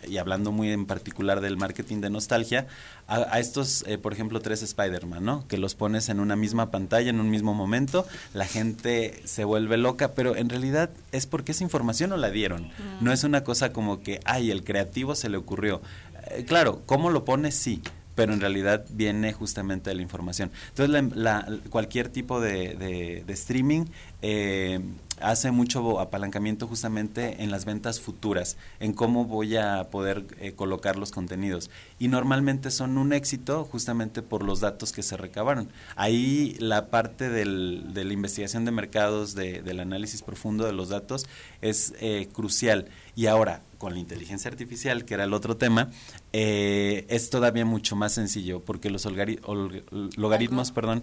[0.08, 2.66] y hablando muy en particular del marketing de nostalgia,
[3.10, 5.46] a, estos, eh, por ejemplo, tres Spider-Man, ¿no?
[5.48, 9.76] Que los pones en una misma pantalla, en un mismo momento, la gente se vuelve
[9.76, 12.70] loca, pero en realidad es porque esa información no la dieron.
[13.00, 15.82] No es una cosa como que, ay, el creativo se le ocurrió.
[16.30, 17.56] eh, claro, ¿cómo lo pones?
[17.56, 17.82] Sí,
[18.14, 20.50] pero en realidad viene justamente de la información.
[20.68, 23.86] Entonces, la, cualquier tipo de, de, de streaming
[24.22, 24.80] eh,
[25.20, 30.96] hace mucho apalancamiento justamente en las ventas futuras, en cómo voy a poder eh, colocar
[30.96, 31.70] los contenidos.
[31.98, 35.68] Y normalmente son un éxito justamente por los datos que se recabaron.
[35.96, 40.88] Ahí la parte del, de la investigación de mercados, de, del análisis profundo de los
[40.88, 41.26] datos,
[41.60, 42.86] es eh, crucial.
[43.16, 45.90] Y ahora, con la inteligencia artificial, que era el otro tema,
[46.32, 51.02] eh, es todavía mucho más sencillo porque los logaritmos, perdón,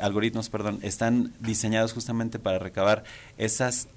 [0.00, 3.04] algoritmos, perdón, están diseñados justamente para recabar
[3.38, 3.88] esas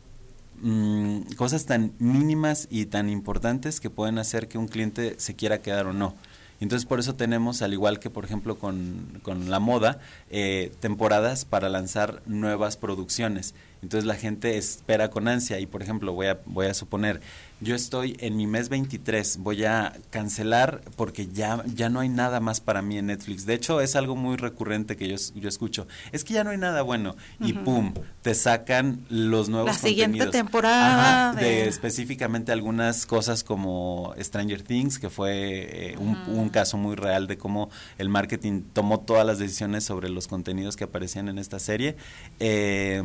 [0.62, 5.62] mm, cosas tan mínimas y tan importantes que pueden hacer que un cliente se quiera
[5.62, 6.16] quedar o no.
[6.60, 11.46] Entonces por eso tenemos, al igual que por ejemplo con, con la moda, eh, temporadas
[11.46, 13.54] para lanzar nuevas producciones.
[13.82, 17.22] Entonces la gente espera con ansia y por ejemplo voy a, voy a suponer,
[17.60, 22.40] yo estoy en mi mes 23, voy a cancelar porque ya, ya no hay nada
[22.40, 23.46] más para mí en Netflix.
[23.46, 26.58] De hecho es algo muy recurrente que yo, yo escucho, es que ya no hay
[26.58, 31.34] nada bueno y pum, te sacan los nuevos La siguiente temporada.
[31.34, 31.68] de...
[31.68, 37.38] específicamente algunas cosas como Stranger Things, que fue eh, un, un caso muy real de
[37.38, 41.96] cómo el marketing tomó todas las decisiones sobre los contenidos que aparecían en esta serie.
[42.40, 43.04] Eh,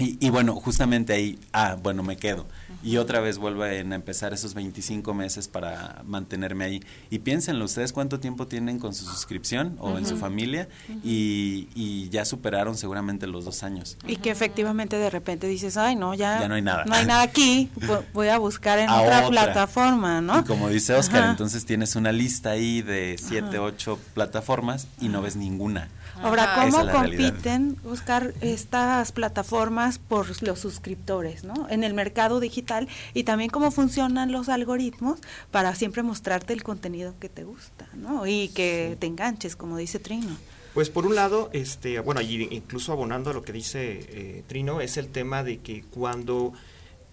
[0.00, 2.46] y, bueno, justamente ahí, ah, bueno, me quedo.
[2.84, 6.84] Y otra vez vuelvo a empezar esos 25 meses para mantenerme ahí.
[7.10, 10.68] Y piénsenlo, ustedes cuánto tiempo tienen con su suscripción o en su familia
[11.02, 13.96] y, y, ya superaron seguramente los dos años.
[14.06, 16.84] Y que efectivamente de repente dices, ay, no, ya, ya no hay nada.
[16.84, 17.68] No hay nada aquí,
[18.12, 20.38] voy a buscar en otra, plataforma, ¿no?
[20.38, 25.22] Y como dice Oscar, entonces tienes una lista ahí de 7, 8 plataformas y no
[25.22, 25.88] ves ninguna.
[26.22, 31.68] Ahora, ¿cómo compiten buscar estas plataformas por los suscriptores, ¿no?
[31.70, 37.14] En el mercado digital y también cómo funcionan los algoritmos para siempre mostrarte el contenido
[37.20, 38.26] que te gusta, ¿no?
[38.26, 40.36] Y que te enganches, como dice Trino.
[40.74, 44.96] Pues por un lado, este, bueno, incluso abonando a lo que dice eh, Trino, es
[44.96, 46.52] el tema de que cuando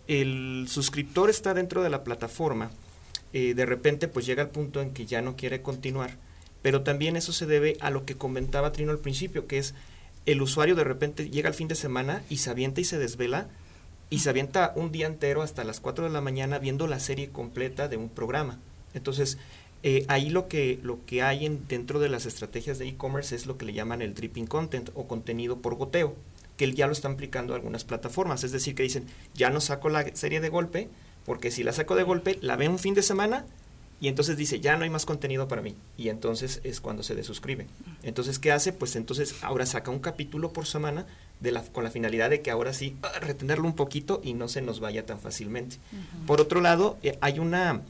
[0.08, 2.72] el suscriptor está dentro de la plataforma,
[3.34, 6.18] eh, de repente pues llega al punto en que ya no quiere continuar
[6.66, 9.76] pero también eso se debe a lo que comentaba Trino al principio, que es
[10.26, 13.48] el usuario de repente llega al fin de semana y se avienta y se desvela
[14.10, 17.30] y se avienta un día entero hasta las 4 de la mañana viendo la serie
[17.30, 18.58] completa de un programa.
[18.96, 19.38] Entonces,
[19.84, 23.46] eh, ahí lo que, lo que hay en, dentro de las estrategias de e-commerce es
[23.46, 26.16] lo que le llaman el dripping content o contenido por goteo,
[26.58, 28.44] que ya lo están aplicando algunas plataformas.
[28.44, 30.90] Es decir, que dicen, ya no saco la serie de golpe,
[31.28, 33.46] porque si la saco de golpe, la veo un fin de semana
[34.02, 35.76] y entonces dice, ya no hay más contenido para mí.
[35.98, 37.68] Y entonces es cuando se desuscribe.
[38.04, 38.74] Entonces, ¿qué hace?
[38.74, 41.06] Pues entonces ahora saca un capítulo por semana
[41.40, 44.48] de la, con la finalidad de que ahora sí, ah, retenerlo un poquito y no
[44.48, 45.78] se nos vaya tan fácilmente.
[46.28, 47.82] Por otro lado, eh, hay una...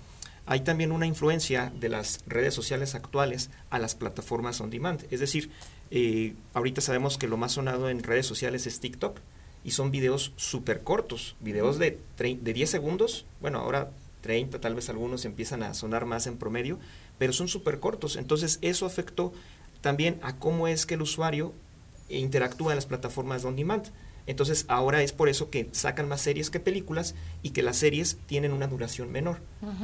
[0.47, 5.03] Hay también una influencia de las redes sociales actuales a las plataformas on demand.
[5.09, 5.49] Es decir,
[5.89, 9.19] eh, ahorita sabemos que lo más sonado en redes sociales es TikTok
[9.63, 13.89] y son videos súper cortos, videos de, de 10 segundos, bueno, ahora
[14.25, 16.79] 30, tal vez algunos empiezan a sonar más en promedio,
[17.19, 18.15] pero son súper cortos.
[18.15, 19.33] Entonces eso afectó
[19.81, 21.53] también a cómo es que el usuario
[22.09, 23.85] interactúa en las plataformas on demand.
[24.25, 28.17] Entonces ahora es por eso que sacan más series que películas y que las series
[28.25, 29.41] tienen una duración menor,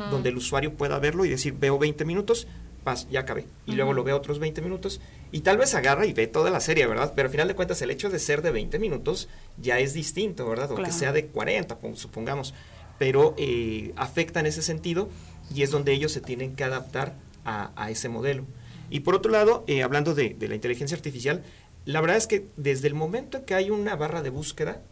[0.09, 2.47] donde el usuario pueda verlo y decir, veo 20 minutos,
[2.83, 3.45] paz, ya acabé.
[3.67, 5.01] Y luego lo veo otros 20 minutos
[5.31, 7.13] y tal vez agarra y ve toda la serie, ¿verdad?
[7.15, 9.29] Pero al final de cuentas el hecho de ser de 20 minutos
[9.61, 10.71] ya es distinto, ¿verdad?
[10.71, 12.55] O que sea de 40, supongamos
[13.01, 15.09] pero eh, afecta en ese sentido
[15.51, 18.43] y es donde ellos se tienen que adaptar a, ese modelo.
[18.91, 21.41] Y por otro lado, eh, hablando de, la inteligencia artificial,
[21.85, 24.83] la verdad es que desde el momento que hay una barra de búsqueda,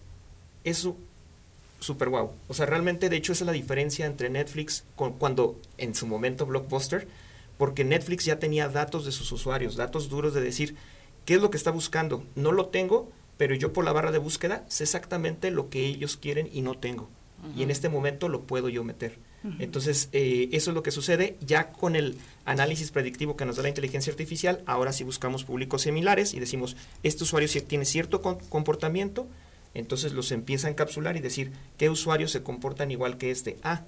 [0.64, 0.90] es
[1.80, 2.32] súper guau.
[2.48, 6.08] O sea, realmente, de hecho, esa es la diferencia entre Netflix con, cuando en su
[6.08, 7.08] momento Blockbuster,
[7.60, 10.76] porque Netflix ya tenía datos de sus usuarios, datos duros de decir,
[11.26, 12.24] ¿qué es lo que está buscando?
[12.34, 16.18] No lo tengo, pero yo por la barra de búsqueda sé exactamente lo que ellos
[16.18, 17.08] quieren y no tengo
[17.56, 19.18] y en este momento lo puedo yo meter.
[19.60, 23.64] Entonces, eh, eso es lo que sucede ya con el análisis predictivo que nos da
[23.64, 24.62] la inteligencia artificial.
[24.66, 29.28] Ahora si buscamos públicos similares y decimos, este usuario tiene cierto comportamiento,
[29.74, 33.58] entonces los empieza a encapsular y decir qué usuarios se comportan igual que este.
[33.64, 33.84] Ah,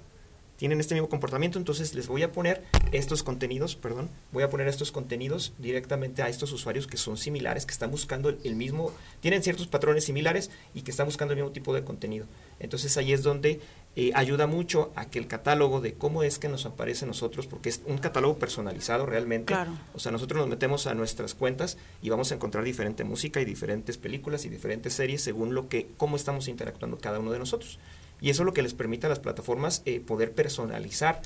[0.62, 2.62] tienen este mismo comportamiento, entonces les voy a poner
[2.92, 7.66] estos contenidos, perdón, voy a poner estos contenidos directamente a estos usuarios que son similares,
[7.66, 11.50] que están buscando el, mismo, tienen ciertos patrones similares y que están buscando el mismo
[11.50, 12.26] tipo de contenido.
[12.62, 13.60] Entonces ahí es donde
[13.94, 17.46] eh, ayuda mucho a que el catálogo de cómo es que nos aparece a nosotros,
[17.46, 19.54] porque es un catálogo personalizado realmente.
[19.94, 23.44] O sea, nosotros nos metemos a nuestras cuentas y vamos a encontrar diferente música y
[23.44, 27.78] diferentes películas y diferentes series según lo que, cómo estamos interactuando cada uno de nosotros.
[28.22, 31.20] Y eso es lo que les permite a las plataformas eh, poder personalizar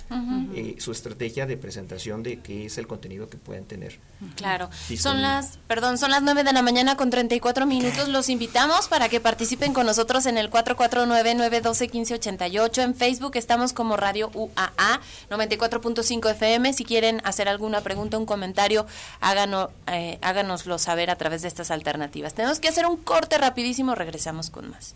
[0.55, 4.01] eh, su estrategia de presentación de qué es el contenido que pueden tener.
[4.35, 4.71] Claro.
[4.97, 8.09] Son las, perdón, son las 9 de la mañana con 34 minutos.
[8.09, 12.83] Los invitamos para que participen con nosotros en el 449-912-1588.
[12.83, 16.73] En Facebook estamos como Radio UAA 94.5 FM.
[16.73, 18.87] Si quieren hacer alguna pregunta, un comentario,
[19.21, 22.33] háganos, eh, háganoslo saber a través de estas alternativas.
[22.33, 23.95] Tenemos que hacer un corte rapidísimo.
[23.95, 24.95] Regresamos con más.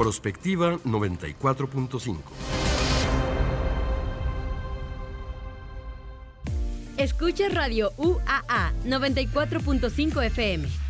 [0.00, 2.16] Prospectiva 94.5.
[6.96, 10.89] Escucha Radio UAA 94.5 FM.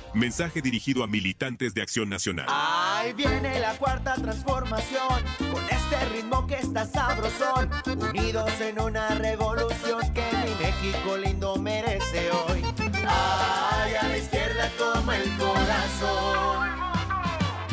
[0.13, 2.45] Mensaje dirigido a militantes de Acción Nacional.
[2.49, 7.69] Ahí viene la cuarta transformación, con este ritmo que está sabrosón,
[8.09, 12.61] unidos en una revolución que mi México lindo merece hoy.
[13.07, 16.69] Ay, a la izquierda como el corazón.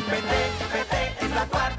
[0.09, 1.78] Vete, vete, es la cuarta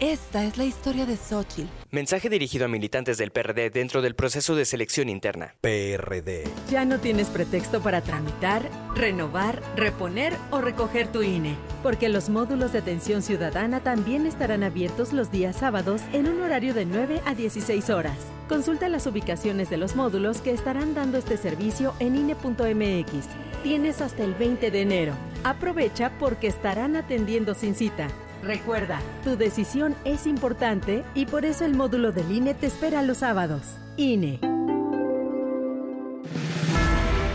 [0.00, 1.70] Esta es la historia de Xochitl.
[1.90, 5.54] Mensaje dirigido a militantes del PRD dentro del proceso de selección interna.
[5.62, 6.44] PRD.
[6.68, 12.74] Ya no tienes pretexto para tramitar, renovar, reponer o recoger tu INE, porque los módulos
[12.74, 17.34] de atención ciudadana también estarán abiertos los días sábados en un horario de 9 a
[17.34, 18.18] 16 horas.
[18.50, 23.28] Consulta las ubicaciones de los módulos que estarán dando este servicio en INE.mx.
[23.62, 25.14] Tienes hasta el 20 de enero.
[25.42, 28.08] Aprovecha porque estarán atendiendo sin cita.
[28.46, 33.18] Recuerda, tu decisión es importante y por eso el módulo del INE te espera los
[33.18, 33.76] sábados.
[33.96, 34.38] INE.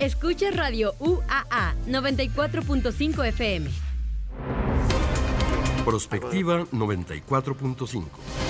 [0.00, 3.70] Escucha Radio UAA 94.5 FM.
[5.84, 8.49] Prospectiva 94.5.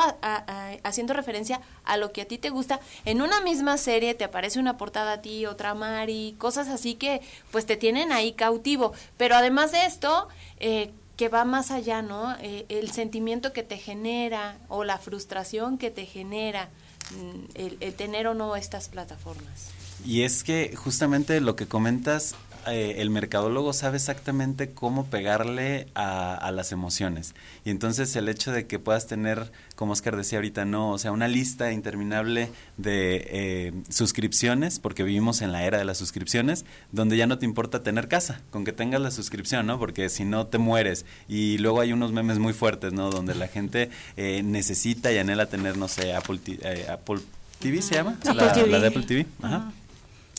[0.83, 4.59] haciendo referencia a lo que a ti te gusta, en una misma serie te aparece
[4.59, 7.21] una portada a ti, otra a Mari, cosas así que
[7.53, 10.27] pues te tienen ahí cautivo, pero además de esto,
[10.59, 12.35] eh, que va más allá, ¿no?
[12.41, 16.71] Eh, el sentimiento que te genera o la frustración que te genera
[17.13, 19.71] mm, el, tener o no estas plataformas.
[20.05, 22.35] Y es que justamente lo que comentas
[22.73, 27.35] eh, el mercadólogo sabe exactamente cómo pegarle a, las emociones.
[27.65, 31.13] Y entonces el hecho de que puedas tener, como Oscar decía ahorita, no, o sea,
[31.13, 37.17] una lista interminable de eh, suscripciones, porque vivimos en la era de las suscripciones, donde
[37.17, 39.79] ya no te importa tener casa, con que tengas la suscripción, ¿no?
[39.79, 41.05] Porque si no te mueres.
[41.29, 43.11] Y luego hay unos memes muy fuertes, ¿no?
[43.11, 46.41] Donde la gente eh, necesita y anhela tener, no sé, Apple,
[46.91, 47.21] Apple
[47.59, 49.27] TV se llama, la, de Apple TV.
[49.43, 49.73] Ajá.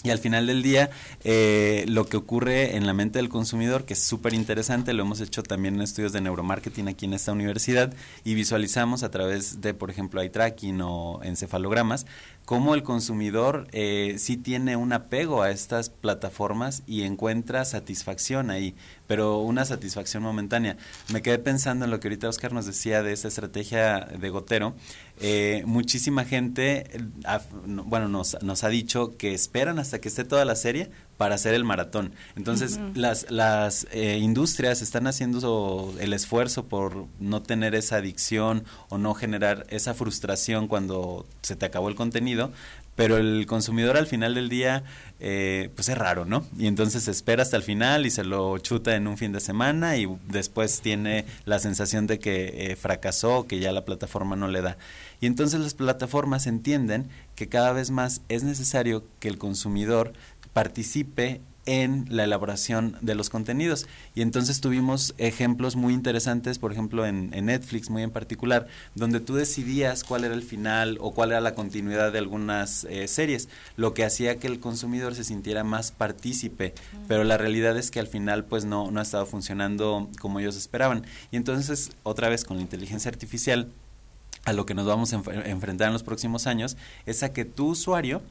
[0.03, 0.89] Y al final del día,
[1.23, 5.19] eh, lo que ocurre en la mente del consumidor, que es súper interesante, lo hemos
[5.19, 7.93] hecho también en estudios de neuromarketing aquí en esta universidad,
[8.23, 12.05] y visualizamos a través de, por ejemplo, eye tracking o encefalogramas,
[12.45, 18.73] cómo el consumidor eh, sí tiene un apego a estas plataformas y encuentra satisfacción ahí,
[19.05, 20.75] pero una satisfacción momentánea.
[21.13, 24.73] Me quedé pensando en lo que ahorita Oscar nos decía de esa estrategia de gotero.
[25.21, 30.45] Eh, muchísima gente, eh, bueno, nos, nos ha dicho que esperan hasta que esté toda
[30.45, 30.89] la serie
[31.19, 32.13] para hacer el maratón.
[32.37, 38.97] Entonces, las, las eh, industrias están haciendo el esfuerzo por no tener esa adicción o
[38.97, 42.53] no generar esa frustración cuando se te acabó el contenido,
[42.99, 44.83] pero el consumidor al final del día,
[45.21, 46.45] eh, pues es raro, ¿no?
[46.57, 49.95] Y entonces espera hasta el final y se lo chuta en un fin de semana
[49.95, 54.61] y después tiene la sensación de que eh, fracasó, que ya la plataforma no le
[54.61, 54.77] da.
[55.21, 60.13] Y entonces las plataformas entienden que cada vez más es necesario que el consumidor
[60.53, 63.85] participe en la elaboración de los contenidos.
[64.15, 69.35] Y entonces tuvimos ejemplos muy interesantes, por ejemplo en, Netflix muy en particular, donde tú
[69.35, 73.93] decidías cuál era el final o cuál era la continuidad de algunas eh, series, lo
[73.93, 76.73] que hacía que el consumidor se sintiera más partícipe,
[77.07, 80.57] pero la realidad es que al final pues no, no ha estado funcionando como ellos
[80.57, 81.05] esperaban.
[81.31, 83.71] Y entonces otra vez con la inteligencia artificial,
[84.49, 87.67] a lo que nos vamos a enfrentar en los próximos años, es a que tu
[87.69, 88.21] usuario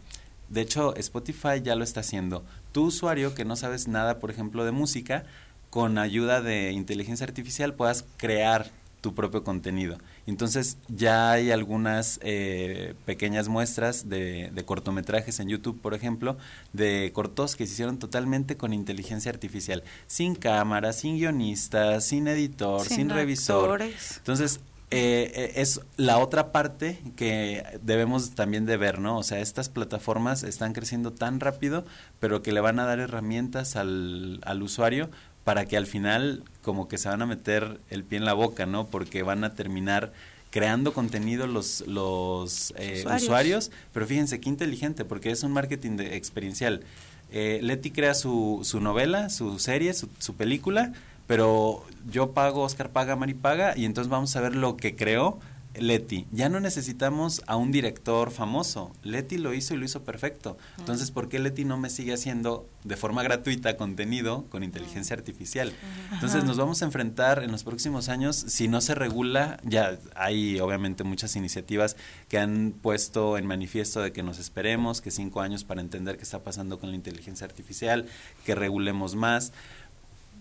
[0.48, 2.44] de hecho, Spotify ya lo está haciendo.
[2.72, 5.24] Tu usuario que no sabes nada, por ejemplo, de música,
[5.70, 9.98] con ayuda de inteligencia artificial puedas crear tu propio contenido.
[10.26, 16.36] Entonces ya hay algunas eh, pequeñas muestras de, cortometrajes en YouTube, por ejemplo,
[16.72, 22.86] de cortos que se hicieron totalmente con inteligencia artificial, sin cámara, sin guionista, sin editor,
[22.86, 23.82] sin, revisor.
[24.16, 24.60] Entonces
[24.90, 29.18] eh, eh, es la otra parte que debemos también de ver, ¿no?
[29.18, 31.84] O sea, estas plataformas están creciendo tan rápido,
[32.20, 35.10] pero que le van a dar herramientas al, al usuario
[35.44, 38.64] para que al final como que se van a meter el pie en la boca,
[38.64, 38.86] ¿no?
[38.86, 40.12] Porque van a terminar
[40.50, 43.70] creando contenido los, los eh, usuarios.
[43.92, 46.82] pero fíjense qué inteligente, porque es un marketing de, experiencial.
[47.30, 50.94] Leti crea su, su novela, su serie, su, su película,
[51.28, 55.38] pero yo pago, Oscar paga, Mari paga, y entonces vamos a ver lo que creó
[55.74, 56.26] Leti.
[56.32, 58.92] Ya no necesitamos a un director famoso.
[59.02, 60.56] Leti lo hizo y lo hizo perfecto.
[60.78, 65.72] Entonces, ¿por qué Leti no me sigue haciendo de forma gratuita contenido con inteligencia artificial?
[66.12, 70.58] Entonces, nos vamos a enfrentar en los próximos años, si no se regula, ya hay
[70.60, 71.96] obviamente muchas iniciativas
[72.28, 76.22] que han puesto en manifiesto de que nos esperemos, que cinco años para entender qué
[76.22, 78.06] está pasando con la inteligencia artificial,
[78.44, 79.52] que regulemos más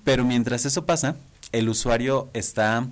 [0.08, 1.18] pero mientras eso pasa,
[1.52, 2.88] el usuario está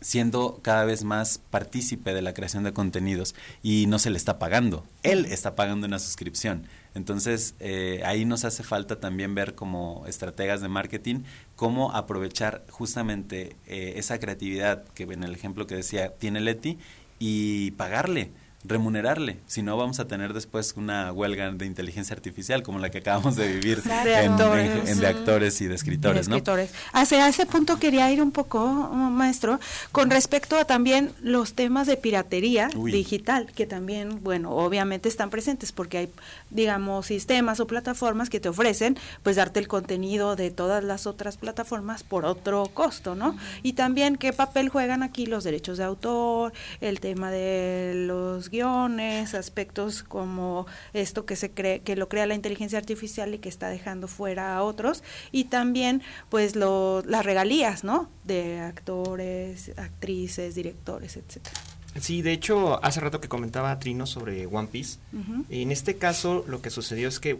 [0.00, 3.34] siendo cada vez más partícipe de la creación de contenidos
[3.64, 4.84] y no se le está pagando.
[5.02, 6.68] Él está pagando una suscripción.
[6.94, 11.24] Entonces, eh, ahí nos hace falta también ver como estrategas de marketing
[11.56, 16.78] cómo aprovechar justamente eh, esa creatividad que en el ejemplo que decía tiene Leti
[17.18, 18.30] y pagarle
[18.66, 22.98] remunerarle, si no vamos a tener después una huelga de inteligencia artificial como la que
[22.98, 24.88] acabamos de vivir De en, actores.
[24.88, 26.36] en- de actores y de escritores, ¿no?
[26.36, 26.70] escritores.
[26.92, 29.60] Hacia ese punto quería ir un poco, maestro,
[29.92, 32.92] con respecto a también los temas de piratería Uy.
[32.92, 36.08] digital, que también, bueno, obviamente están presentes porque hay,
[36.50, 41.36] digamos, sistemas o plataformas que te ofrecen, pues, darte el contenido de todas las otras
[41.36, 43.36] plataformas por otro costo, ¿no?
[43.62, 49.34] Y también qué papel juegan aquí los derechos de autor, el tema de los guiones,
[49.34, 53.68] aspectos como esto que se cree que lo crea la inteligencia artificial y que está
[53.68, 55.02] dejando fuera a otros
[55.32, 58.10] y también pues lo, las regalías, ¿no?
[58.24, 61.54] De actores, actrices, directores, etcétera.
[62.00, 64.98] Sí, de hecho, hace rato que comentaba Trino sobre One Piece.
[65.12, 65.44] Ujú.
[65.48, 67.38] En este caso, lo que sucedió es que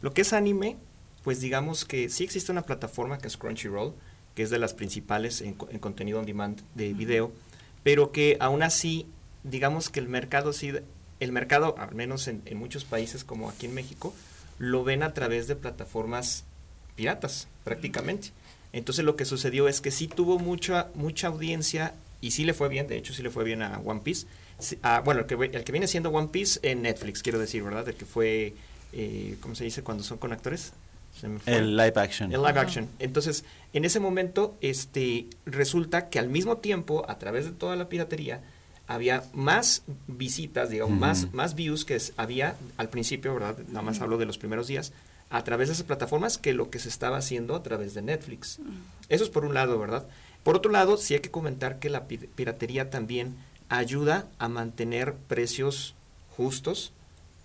[0.00, 0.76] lo que es anime,
[1.22, 3.94] pues digamos que sí existe una plataforma que es Crunchyroll,
[4.34, 7.32] que es de las principales en contenido on demand de video,
[7.82, 9.06] pero que aún así,
[9.44, 10.72] digamos que el mercado sí,
[11.20, 14.14] el mercado, al menos en, en muchos países como aquí en México,
[14.58, 16.44] lo ven a través de plataformas
[16.94, 18.30] piratas, prácticamente.
[18.72, 22.68] Entonces lo que sucedió es que sí tuvo mucha, mucha audiencia y sí le fue
[22.68, 24.26] bien, de hecho sí le fue bien a One Piece.
[24.58, 27.62] Sí, ah, bueno, el que, el que viene siendo One Piece en Netflix, quiero decir,
[27.62, 27.88] ¿verdad?
[27.88, 28.54] El que fue,
[28.92, 30.72] eh, ¿cómo se dice cuando son con actores?
[31.46, 32.32] El live action.
[32.32, 32.88] El live action.
[32.98, 37.88] Entonces, en ese momento, este, resulta que al mismo tiempo, a través de toda la
[37.88, 38.40] piratería,
[38.92, 43.56] había más visitas, digamos, más, más views que había al principio, ¿verdad?
[43.68, 44.92] Nada más hablo de los primeros días,
[45.30, 48.58] a través de esas plataformas que lo que se estaba haciendo a través de Netflix.
[49.08, 50.06] Eso es por un lado, ¿verdad?
[50.44, 53.36] Por otro lado, sí hay que comentar que la pi- piratería también
[53.68, 55.94] ayuda a mantener precios
[56.36, 56.92] justos,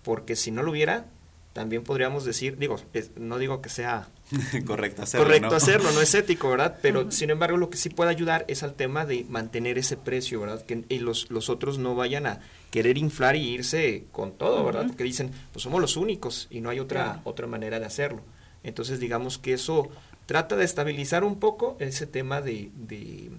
[0.02, 1.06] porque si no lo hubiera,
[1.54, 4.08] también podríamos decir, digo, es- no digo que sea
[4.66, 5.56] Correcto hacerlo, correcto ¿no?
[5.56, 6.78] hacerlo, no es ético, ¿verdad?
[6.82, 10.40] Pero sin embargo, lo que sí puede ayudar es al tema de mantener ese precio,
[10.40, 10.64] ¿verdad?
[10.66, 14.82] Que y los, los otros no vayan a querer inflar y irse con todo, ¿verdad?
[14.82, 14.90] Ujú.
[14.90, 17.20] Porque dicen, pues somos los únicos y no hay otra, Claro.
[17.24, 18.22] otra manera de hacerlo.
[18.62, 19.88] Entonces, digamos que eso
[20.26, 23.30] trata de estabilizar un poco ese tema de, de,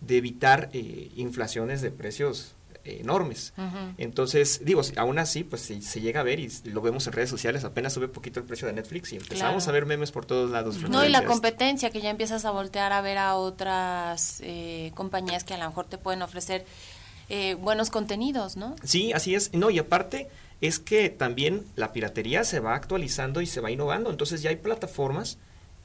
[0.00, 2.54] de evitar eh, inflaciones de precios
[2.84, 3.52] enormes.
[3.98, 7.30] Entonces, digo, aún así, pues si se llega a ver y lo vemos en redes
[7.30, 9.70] sociales, apenas sube poquito el precio de Netflix y empezamos Claro.
[9.70, 10.76] a ver memes por todos lados.
[10.88, 15.44] No, y la competencia, que ya empiezas a voltear a ver a otras eh, compañías
[15.44, 16.64] que a lo mejor te pueden ofrecer
[17.28, 18.74] eh, buenos contenidos, ¿no?
[18.84, 19.52] Sí, así es.
[19.54, 20.28] No, y aparte
[20.60, 24.10] es que también la piratería se va actualizando y se va innovando.
[24.10, 25.38] Entonces ya hay plataformas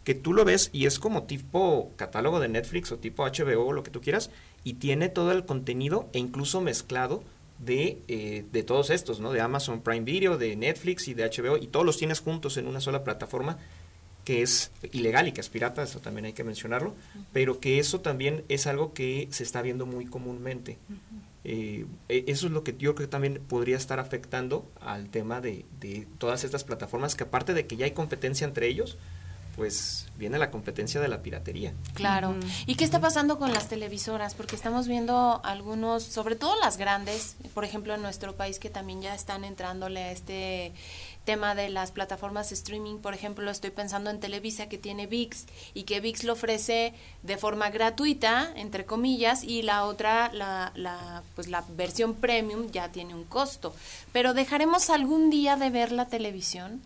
[0.03, 3.73] que tú lo ves y es como tipo catálogo de Netflix o tipo HBO o
[3.73, 4.29] lo que tú quieras
[4.67, 7.23] y tiene todo el contenido e incluso mezclado
[7.57, 9.31] de, eh, de todos estos, ¿no?
[9.31, 12.67] De Amazon Prime Video, de Netflix y de HBO y todos los tienes juntos en
[12.67, 13.59] una sola plataforma
[14.25, 16.95] que es ilegal y que es pirata, eso también hay que mencionarlo,
[17.31, 20.77] pero que eso también es algo que se está viendo muy comúnmente.
[21.45, 25.39] Eh, eh, eso es lo que yo creo que también podría estar afectando al tema
[25.39, 28.97] de, de todas estas plataformas, que aparte de que ya hay competencia entre ellos,
[29.57, 31.73] pues viene la competencia de la piratería.
[31.95, 32.35] Claro.
[32.67, 34.35] ¿Y qué está pasando con las televisoras?
[34.35, 39.01] Porque estamos viendo algunos, sobre todo las grandes, por ejemplo en nuestro país, que también
[39.01, 40.73] ya están entrándole a este
[41.25, 42.99] tema de las plataformas streaming.
[42.99, 46.93] Por ejemplo, estoy pensando en Televisa que tiene VIX y que VIX lo ofrece
[47.23, 52.91] de forma gratuita, entre comillas, y la otra, la, la, pues la versión premium ya
[52.91, 53.75] tiene un costo.
[54.13, 56.81] Pero ¿dejaremos algún día de ver la televisión?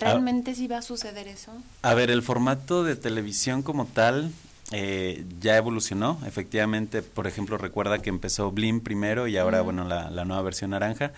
[0.00, 1.52] ¿Realmente sí va a suceder eso?
[1.82, 4.32] A ver, el formato de televisión como tal
[4.70, 6.20] eh, ya evolucionó.
[6.26, 10.70] Efectivamente, por ejemplo, recuerda que empezó Blim primero y ahora, bueno, la, la nueva versión
[10.70, 11.12] naranja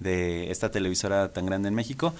[0.00, 2.14] de esta televisora tan grande en México.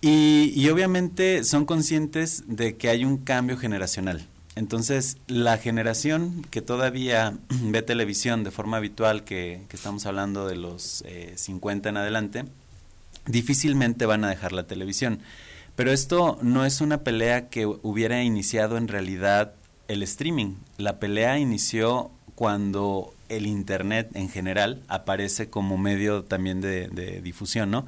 [0.00, 4.26] Y, y obviamente son conscientes de que hay un cambio generacional.
[4.54, 10.56] Entonces, la generación que todavía ve televisión de forma habitual, que, que estamos hablando de
[10.56, 12.44] los eh, 50 en adelante,
[13.26, 15.20] difícilmente van a dejar la televisión.
[15.74, 19.52] Pero esto no es una pelea que hubiera iniciado en realidad
[19.88, 20.54] el streaming.
[20.78, 27.86] La pelea inició cuando el Internet en general aparece como medio también de, difusión, ¿no?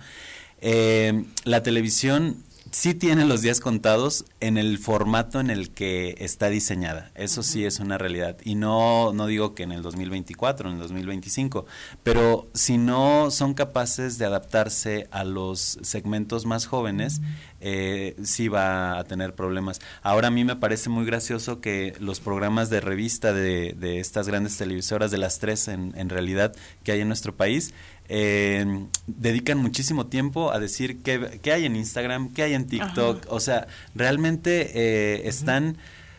[0.61, 6.49] Eh, la televisión sí tiene los días contados en el formato en el que está
[6.49, 7.11] diseñada.
[7.15, 8.37] Eso sí es una realidad.
[8.45, 11.67] Y no, no digo que en el 2024, en el 2025,
[12.03, 17.21] pero si no son capaces de adaptarse a los segmentos más jóvenes,
[17.61, 19.81] eh, sí va a tener problemas.
[20.03, 24.29] Ahora a mí me parece muy gracioso que los programas de revista de, de estas
[24.29, 26.55] grandes televisoras, de las tres en, en realidad
[26.85, 27.75] que hay en nuestro país,
[28.09, 33.27] eh, dedican muchísimo tiempo a decir qué, qué hay en Instagram, qué hay en TikTok.
[33.29, 35.77] O sea, realmente eh, están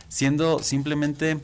[0.07, 1.39] siendo simplemente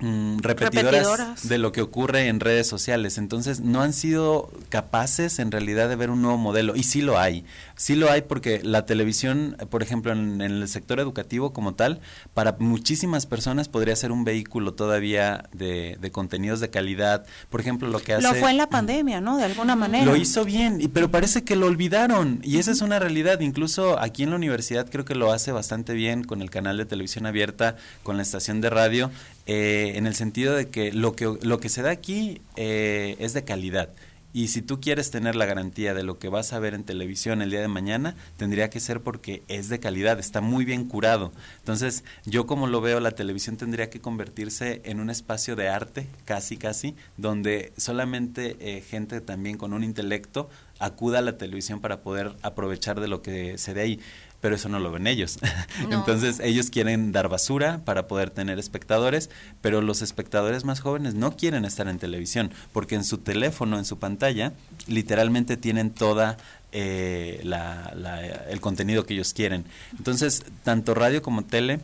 [0.00, 1.48] mm, repetidoras, Repetidoras.
[1.48, 3.18] de lo que ocurre en redes sociales.
[3.18, 6.74] Entonces no han sido capaces en realidad de ver un nuevo modelo.
[6.74, 7.44] Y sí lo hay.
[7.78, 12.00] Sí lo hay porque la televisión, por ejemplo, en, en el sector educativo como tal,
[12.34, 17.24] para muchísimas personas podría ser un vehículo todavía de, de contenidos de calidad.
[17.50, 18.24] Por ejemplo, lo que hace...
[18.24, 19.36] Lo fue en la pandemia, ¿no?
[19.38, 20.04] De alguna manera.
[20.04, 22.40] Lo hizo bien, y- pero parece que lo olvidaron.
[22.42, 23.38] Y esa es una realidad.
[23.40, 26.84] Incluso aquí en la universidad creo que lo hace bastante bien con el canal de
[26.84, 29.12] televisión abierta, con la estación de radio,
[29.46, 33.34] eh, en el sentido de que lo que, lo que se da aquí eh, es
[33.34, 33.90] de calidad.
[34.38, 37.42] Y si tú quieres tener la garantía de lo que vas a ver en televisión
[37.42, 41.32] el día de mañana, tendría que ser porque es de calidad, está muy bien curado.
[41.58, 46.06] Entonces, yo como lo veo, la televisión tendría que convertirse en un espacio de arte,
[46.24, 52.02] casi, casi, donde solamente eh, gente también con un intelecto acuda a la televisión para
[52.02, 54.00] poder aprovechar de lo que se dé ahí.
[54.40, 55.38] Pero eso no lo ven ellos.
[55.88, 55.94] No.
[55.98, 59.30] Entonces ellos quieren dar basura para poder tener espectadores,
[59.60, 63.84] pero los espectadores más jóvenes no quieren estar en televisión, porque en su teléfono, en
[63.84, 64.52] su pantalla,
[64.86, 66.36] literalmente tienen toda
[66.72, 69.64] eh, la- la- el contenido que ellos quieren.
[69.96, 71.80] Entonces, tanto radio como tele,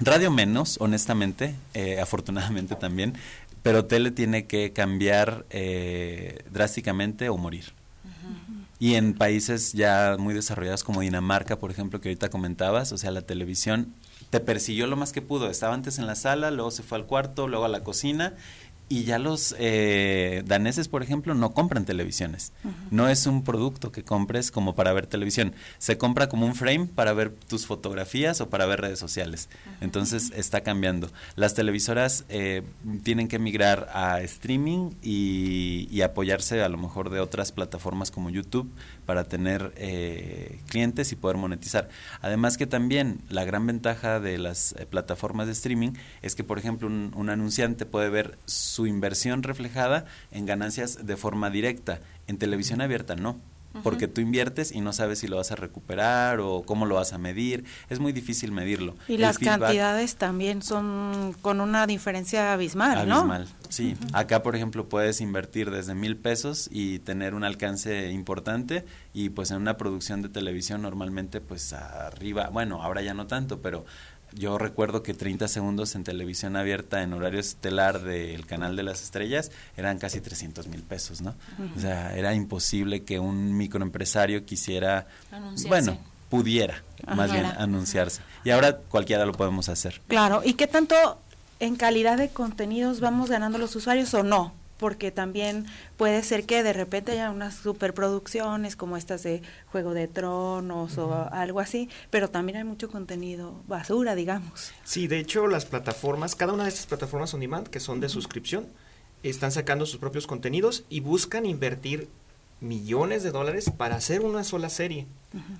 [0.00, 3.14] radio menos, honestamente, eh, afortunadamente también,
[3.62, 7.72] pero tele tiene que cambiar eh, drásticamente o morir.
[8.84, 13.12] Y en países ya muy desarrollados como Dinamarca, por ejemplo, que ahorita comentabas, o sea,
[13.12, 13.94] la televisión
[14.28, 15.48] te persiguió lo más que pudo.
[15.48, 18.34] Estaba antes en la sala, luego se fue al cuarto, luego a la cocina.
[18.88, 22.52] Y ya los eh, daneses, por ejemplo, no compran televisiones.
[22.90, 25.54] No es un producto que compres como para ver televisión.
[25.78, 29.48] Se compra como un frame para ver tus fotografías o para ver redes sociales.
[29.80, 31.10] Entonces está cambiando.
[31.34, 32.62] Las televisoras eh,
[33.02, 38.28] tienen que migrar a streaming y, y apoyarse a lo mejor de otras plataformas como
[38.28, 38.70] YouTube
[39.06, 41.88] para tener eh, clientes y poder monetizar.
[42.20, 45.92] Además que también la gran ventaja de las eh, plataformas de streaming
[46.22, 51.16] es que, por ejemplo, un, un anunciante puede ver su inversión reflejada en ganancias de
[51.16, 52.00] forma directa.
[52.26, 53.40] En televisión abierta no.
[53.82, 57.12] Porque tú inviertes y no sabes si lo vas a recuperar o cómo lo vas
[57.12, 57.64] a medir.
[57.90, 58.94] Es muy difícil medirlo.
[59.08, 63.16] Y El las feedback- cantidades también son con una diferencia abismal, ¿no?
[63.16, 63.96] Abismal, sí.
[64.12, 69.50] Acá, por ejemplo, puedes invertir desde mil pesos y tener un alcance importante y pues
[69.50, 73.84] en una producción de televisión normalmente pues arriba, bueno, ahora ya no tanto, pero
[74.34, 79.02] yo recuerdo que 30 segundos en televisión abierta en horario estelar del canal de las
[79.02, 81.34] estrellas eran casi 300 mil pesos, ¿no?
[81.76, 85.68] O sea, era imposible que un microempresario quisiera, Anunciarse.
[85.68, 85.98] bueno,
[86.30, 86.82] pudiera
[87.14, 88.22] más bien anunciarse.
[88.44, 90.00] Y ahora cualquiera lo podemos hacer.
[90.08, 91.18] Claro, ¿y qué tanto
[91.60, 94.52] en calidad de contenidos vamos ganando los usuarios o no?
[94.78, 95.66] Porque también
[95.96, 101.28] puede ser que de repente haya unas superproducciones como estas de Juego de Tronos o
[101.30, 104.72] algo así, pero también hay mucho contenido basura, digamos.
[104.82, 108.08] Sí, de hecho las plataformas, cada una de estas plataformas on demand que son de
[108.08, 108.66] suscripción,
[109.22, 112.08] están sacando sus propios contenidos y buscan invertir
[112.60, 115.06] millones de dólares para hacer una sola serie.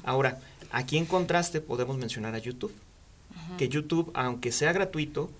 [0.05, 0.41] Ahora,
[0.71, 2.75] aquí en contraste podemos mencionar a YouTube,
[3.59, 5.31] que YouTube, aunque sea gratuito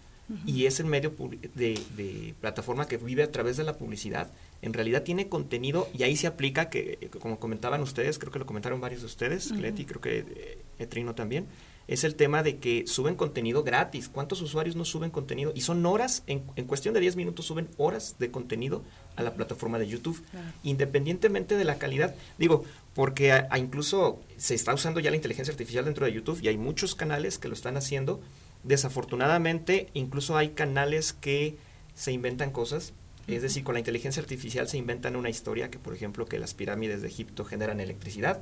[0.47, 1.15] y es el medio
[1.55, 4.31] de, de plataforma que vive a través de la publicidad,
[4.63, 8.47] en realidad tiene contenido y ahí se aplica que, como comentaban ustedes, creo que lo
[8.47, 9.61] comentaron varios de ustedes, Ujú.
[9.61, 11.47] Leti, creo que eh, Etrino también,
[11.87, 14.09] es el tema de que suben contenido gratis.
[14.09, 15.53] ¿Cuántos usuarios no suben contenido?
[15.55, 18.83] Y son horas, en, en cuestión de 10 minutos suben horas de contenido
[19.17, 20.23] a la plataforma de YouTube,
[20.63, 22.15] independientemente de la calidad.
[22.39, 22.65] Digo,
[22.95, 26.49] porque a- a incluso se está usando ya la inteligencia artificial dentro de YouTube y
[26.49, 28.21] hay muchos canales que lo están haciendo.
[28.65, 31.57] Desafortunadamente, incluso hay canales que
[31.95, 32.93] se inventan cosas.
[33.27, 36.53] Es decir, con la inteligencia artificial se inventan una historia que, por ejemplo, que las
[36.53, 38.41] pirámides de Egipto generan electricidad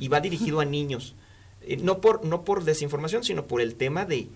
[0.00, 1.14] y va dirigido a niños.
[1.62, 4.28] Eh, no, por, no por desinformación, sino por el tema de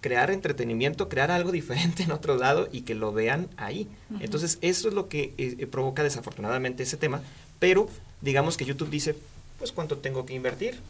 [0.00, 3.88] crear entretenimiento, crear algo diferente en otro lado y que lo vean ahí.
[4.20, 7.22] Entonces, eso es lo que eh, eh, provoca desafortunadamente ese tema,
[7.58, 7.88] pero
[8.20, 9.16] digamos que YouTube dice,
[9.58, 10.80] pues cuánto tengo que invertir.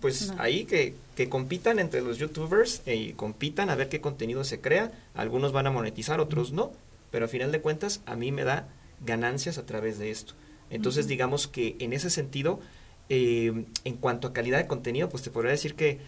[0.00, 0.40] Pues No.
[0.42, 4.60] ahí que, que compitan entre los youtubers eh, y compitan a ver qué contenido se
[4.60, 4.92] crea.
[5.14, 6.72] Algunos van a monetizar, otros no,
[7.10, 8.68] pero a final de cuentas a mí me da
[9.04, 10.34] ganancias a través de esto.
[10.70, 12.60] Entonces digamos que en ese sentido,
[13.08, 15.98] eh, en cuanto a calidad de contenido, pues te podría decir que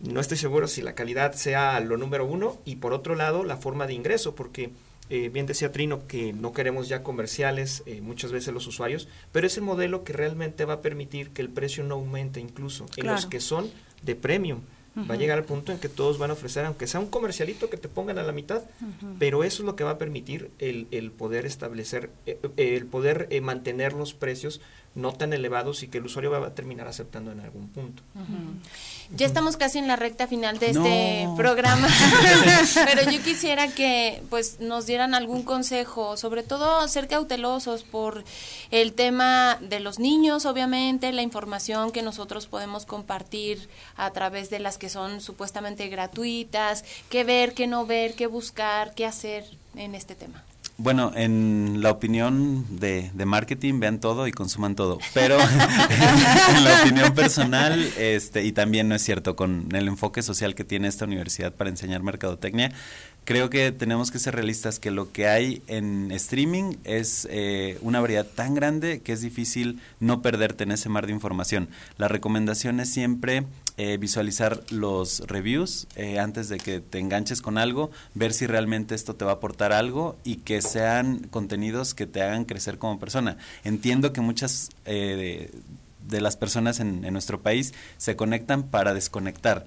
[0.00, 3.56] no estoy seguro si la calidad sea lo número uno y por otro lado la
[3.56, 4.70] forma de ingreso, porque
[5.10, 9.46] eh, bien decía Trino que no queremos ya comerciales eh, muchas veces los usuarios, pero
[9.46, 13.06] es el modelo que realmente va a permitir que el precio no aumente incluso en
[13.06, 13.70] los que son
[14.02, 14.60] de premium.
[15.08, 17.70] Va a llegar al punto en que todos van a ofrecer, aunque sea un comercialito
[17.70, 18.64] que te pongan a la mitad,
[19.20, 23.28] pero eso es lo que va a permitir el, el poder establecer, eh, el poder
[23.40, 24.60] mantener los precios
[24.94, 28.02] no tan elevados y que el usuario va a terminar aceptando en algún punto.
[29.14, 31.88] Ya estamos casi en la recta final de este programa,
[32.74, 38.24] pero yo quisiera que pues nos dieran algún consejo, sobre todo ser cautelosos por
[38.70, 44.58] el tema de los niños, obviamente, la información que nosotros podemos compartir a través de
[44.58, 49.44] las que son supuestamente gratuitas, qué ver, qué no ver, qué buscar, qué hacer
[49.76, 50.44] en este tema.
[50.80, 55.00] Bueno, en la opinión de, de, marketing, vean todo y consuman todo.
[55.12, 55.36] Pero
[56.56, 60.62] en la opinión personal, este, y también no es cierto, con el enfoque social que
[60.62, 62.70] tiene esta universidad para enseñar mercadotecnia,
[63.24, 68.00] creo que tenemos que ser realistas que lo que hay en streaming es eh, una
[68.00, 71.70] variedad tan grande que es difícil no perderte en ese mar de información.
[71.96, 73.44] La recomendación es siempre
[73.80, 78.96] eh, visualizar los reviews eh, antes de que te enganches con algo, ver si realmente
[78.96, 82.98] esto te va a aportar algo y que sean contenidos que te hagan crecer como
[82.98, 83.36] persona.
[83.62, 85.50] Entiendo que muchas eh,
[86.10, 89.64] de, de, las personas en, en nuestro país se conectan para desconectar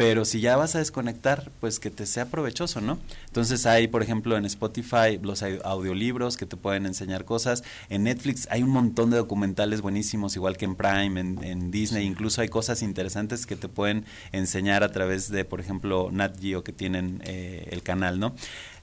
[0.00, 2.98] pero si ya vas a desconectar, pues que te sea provechoso, ¿no?
[3.26, 8.48] Entonces hay, por ejemplo, en Spotify los audiolibros que te pueden enseñar cosas, en Netflix
[8.50, 12.80] hay un montón de documentales buenísimos, igual que en Prime, en, Disney, incluso hay cosas
[12.80, 17.68] interesantes que te pueden enseñar a través de, por ejemplo, Nat Geo que tienen eh,
[17.70, 18.34] el canal, ¿no?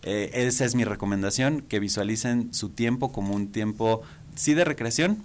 [0.03, 4.03] Eh, esa es mi recomendación, que visualicen su tiempo como un tiempo,
[4.35, 5.23] sí de recreación,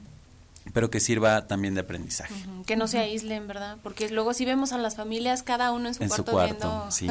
[0.72, 2.34] pero que sirva también de aprendizaje.
[2.34, 2.64] Uh -huh.
[2.64, 3.78] Que no se aíslen, ¿verdad?
[3.82, 6.88] Porque luego si vemos a las familias cada uno en su en cuarto, su cuarto
[6.90, 6.90] viendo...
[6.90, 7.08] sí.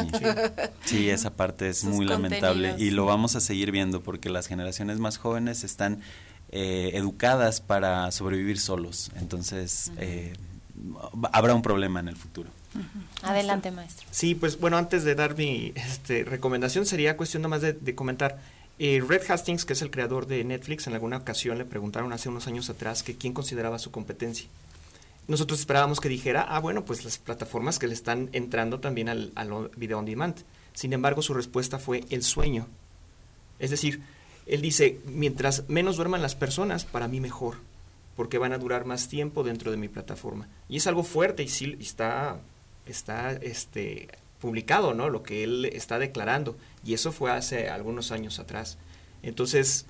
[0.86, 5.00] sí, esa parte es muy lamentable y lo vamos a seguir viendo porque las generaciones
[5.00, 6.02] más jóvenes están
[6.50, 9.98] eh, educadas para sobrevivir solos, entonces uh -huh.
[10.02, 10.34] eh,
[11.32, 12.50] habrá un problema en el futuro.
[12.74, 13.30] Uh -huh.
[13.30, 14.08] Adelante, maestro.
[14.12, 18.40] Sí, pues bueno, antes de dar mi este, recomendación sería cuestión nomás de, de comentar
[18.84, 22.30] eh, Red Hastings, que es el creador de Netflix, en alguna ocasión le preguntaron hace
[22.30, 24.48] unos años atrás que quién consideraba su competencia.
[25.28, 29.70] Nosotros esperábamos que dijera, ah, bueno, pues las plataformas que le están entrando también al,
[29.78, 30.36] video on demand.
[30.74, 32.66] Sin embargo, su respuesta fue el sueño.
[33.60, 34.02] Es decir,
[34.48, 37.58] él dice, mientras menos duerman las personas, para mí mejor,
[38.16, 40.48] porque van a durar más tiempo dentro de mi plataforma.
[40.68, 42.40] Y es algo fuerte y sí está,
[42.88, 44.08] está este,
[44.42, 45.10] publicado, ¿no?
[45.10, 46.58] Lo que él está declarando.
[46.84, 48.78] Y eso fue hace algunos años atrás.
[49.24, 49.86] Entonces,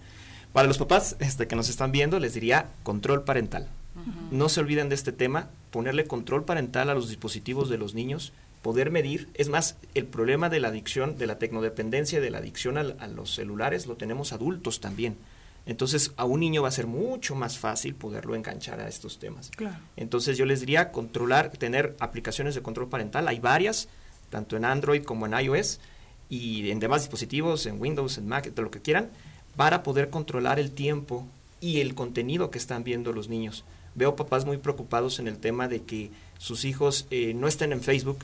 [0.54, 3.70] para los papás este, que nos están viendo, les diría control parental.
[3.96, 4.32] Uh -huh.
[4.32, 8.34] No se olviden de este tema, ponerle control parental a los dispositivos de los niños,
[8.62, 9.30] poder medir.
[9.34, 13.08] Es más, el problema de la adicción, de la tecnodependencia, de la adicción a, a
[13.08, 15.16] los celulares, lo tenemos adultos también.
[15.66, 19.52] Entonces, a un niño va a ser mucho más fácil poderlo enganchar a estos temas.
[19.56, 19.78] Claro.
[19.96, 23.28] Entonces, yo les diría controlar, tener aplicaciones de control parental.
[23.28, 23.88] Hay varias,
[24.32, 25.80] tanto en Android como en iOS
[26.30, 29.10] y en demás dispositivos, en Windows, en Mac, de lo que quieran,
[29.56, 31.28] para poder controlar el tiempo
[31.60, 33.64] y el contenido que están viendo los niños.
[33.94, 36.10] Veo papás muy preocupados en el tema de que
[36.40, 38.20] sus hijos eh, no estén en Facebook,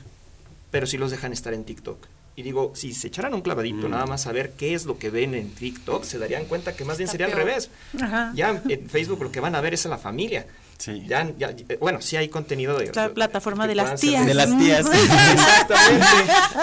[0.70, 1.98] pero sí los dejan estar en TikTok.
[2.34, 3.90] Y digo, si se echaran un clavadito mm.
[3.90, 6.84] nada más a ver qué es lo que ven en TikTok, se darían cuenta que
[6.84, 7.40] más bien Está sería peor.
[7.40, 7.70] al revés.
[8.00, 8.32] Ajá.
[8.34, 10.46] Ya en Facebook lo que van a ver es a la familia.
[10.78, 11.04] Sí.
[11.08, 12.92] Ya, ya, bueno, sí hay contenido de...
[12.94, 14.24] La plataforma de las tías.
[14.24, 14.86] De las tías.
[14.86, 16.06] Exactamente,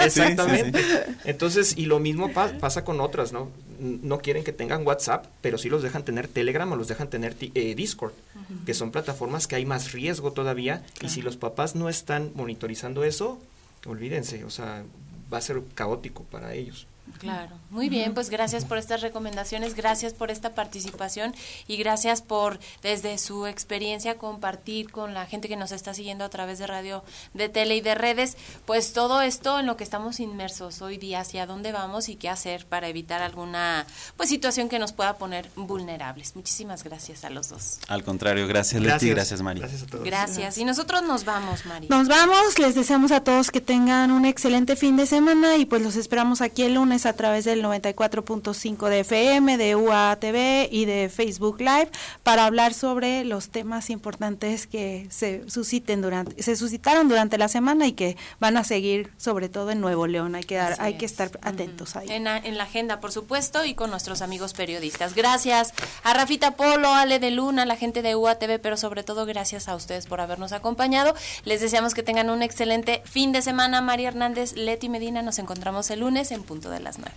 [0.02, 0.78] exactamente.
[0.78, 1.16] Sí, sí, sí.
[1.24, 3.50] Entonces, y lo mismo pa pasa con otras, ¿no?
[3.78, 7.36] No quieren que tengan WhatsApp, pero sí los dejan tener Telegram o los dejan tener
[7.40, 8.64] eh, Discord, uh -huh.
[8.64, 10.78] que son plataformas que hay más riesgo todavía.
[10.94, 11.06] Claro.
[11.06, 13.38] Y si los papás no están monitorizando eso,
[13.84, 14.82] olvídense, o sea,
[15.30, 16.86] va a ser caótico para ellos.
[17.18, 21.34] Claro, muy bien, pues gracias por estas recomendaciones, gracias por esta participación
[21.66, 26.28] y gracias por desde su experiencia compartir con la gente que nos está siguiendo a
[26.28, 28.36] través de radio, de tele y de redes,
[28.66, 32.28] pues todo esto en lo que estamos inmersos hoy día, hacia dónde vamos y qué
[32.28, 33.86] hacer para evitar alguna
[34.16, 36.36] pues situación que nos pueda poner vulnerables.
[36.36, 37.78] Muchísimas gracias a los dos.
[37.88, 39.02] Al contrario, gracias, gracias.
[39.02, 39.60] Leti, gracias Mari.
[39.60, 40.04] Gracias a todos.
[40.04, 40.58] Gracias.
[40.58, 41.88] Y nosotros nos vamos, Mari.
[41.88, 45.82] Nos vamos, les deseamos a todos que tengan un excelente fin de semana y pues
[45.82, 51.10] los esperamos aquí el lunes a través del 94.5 de FM, de UATV y de
[51.10, 51.90] Facebook Live
[52.22, 57.86] para hablar sobre los temas importantes que se susciten durante se suscitaron durante la semana
[57.86, 60.34] y que van a seguir sobre todo en Nuevo León.
[60.34, 62.06] Hay que dar, hay que estar atentos ahí.
[62.10, 65.14] En, en, la agenda, por supuesto, y con nuestros amigos periodistas.
[65.14, 65.72] Gracias
[66.04, 69.74] a Rafita Polo, Ale de Luna, la gente de UATV, pero sobre todo gracias a
[69.74, 71.14] ustedes por habernos acompañado.
[71.44, 73.80] Les deseamos que tengan un excelente fin de semana.
[73.80, 77.12] María Hernández, Leti Medina, nos encontramos el lunes en punto de las 9.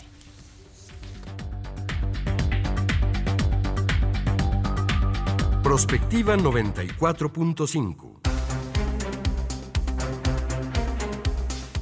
[5.63, 8.19] Prospectiva 94.5.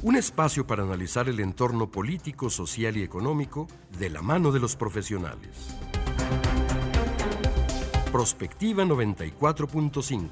[0.02, 3.66] Un espacio para analizar el entorno político, social y económico
[3.98, 5.74] de la mano de los profesionales.
[8.12, 10.28] Prospectiva 94.5.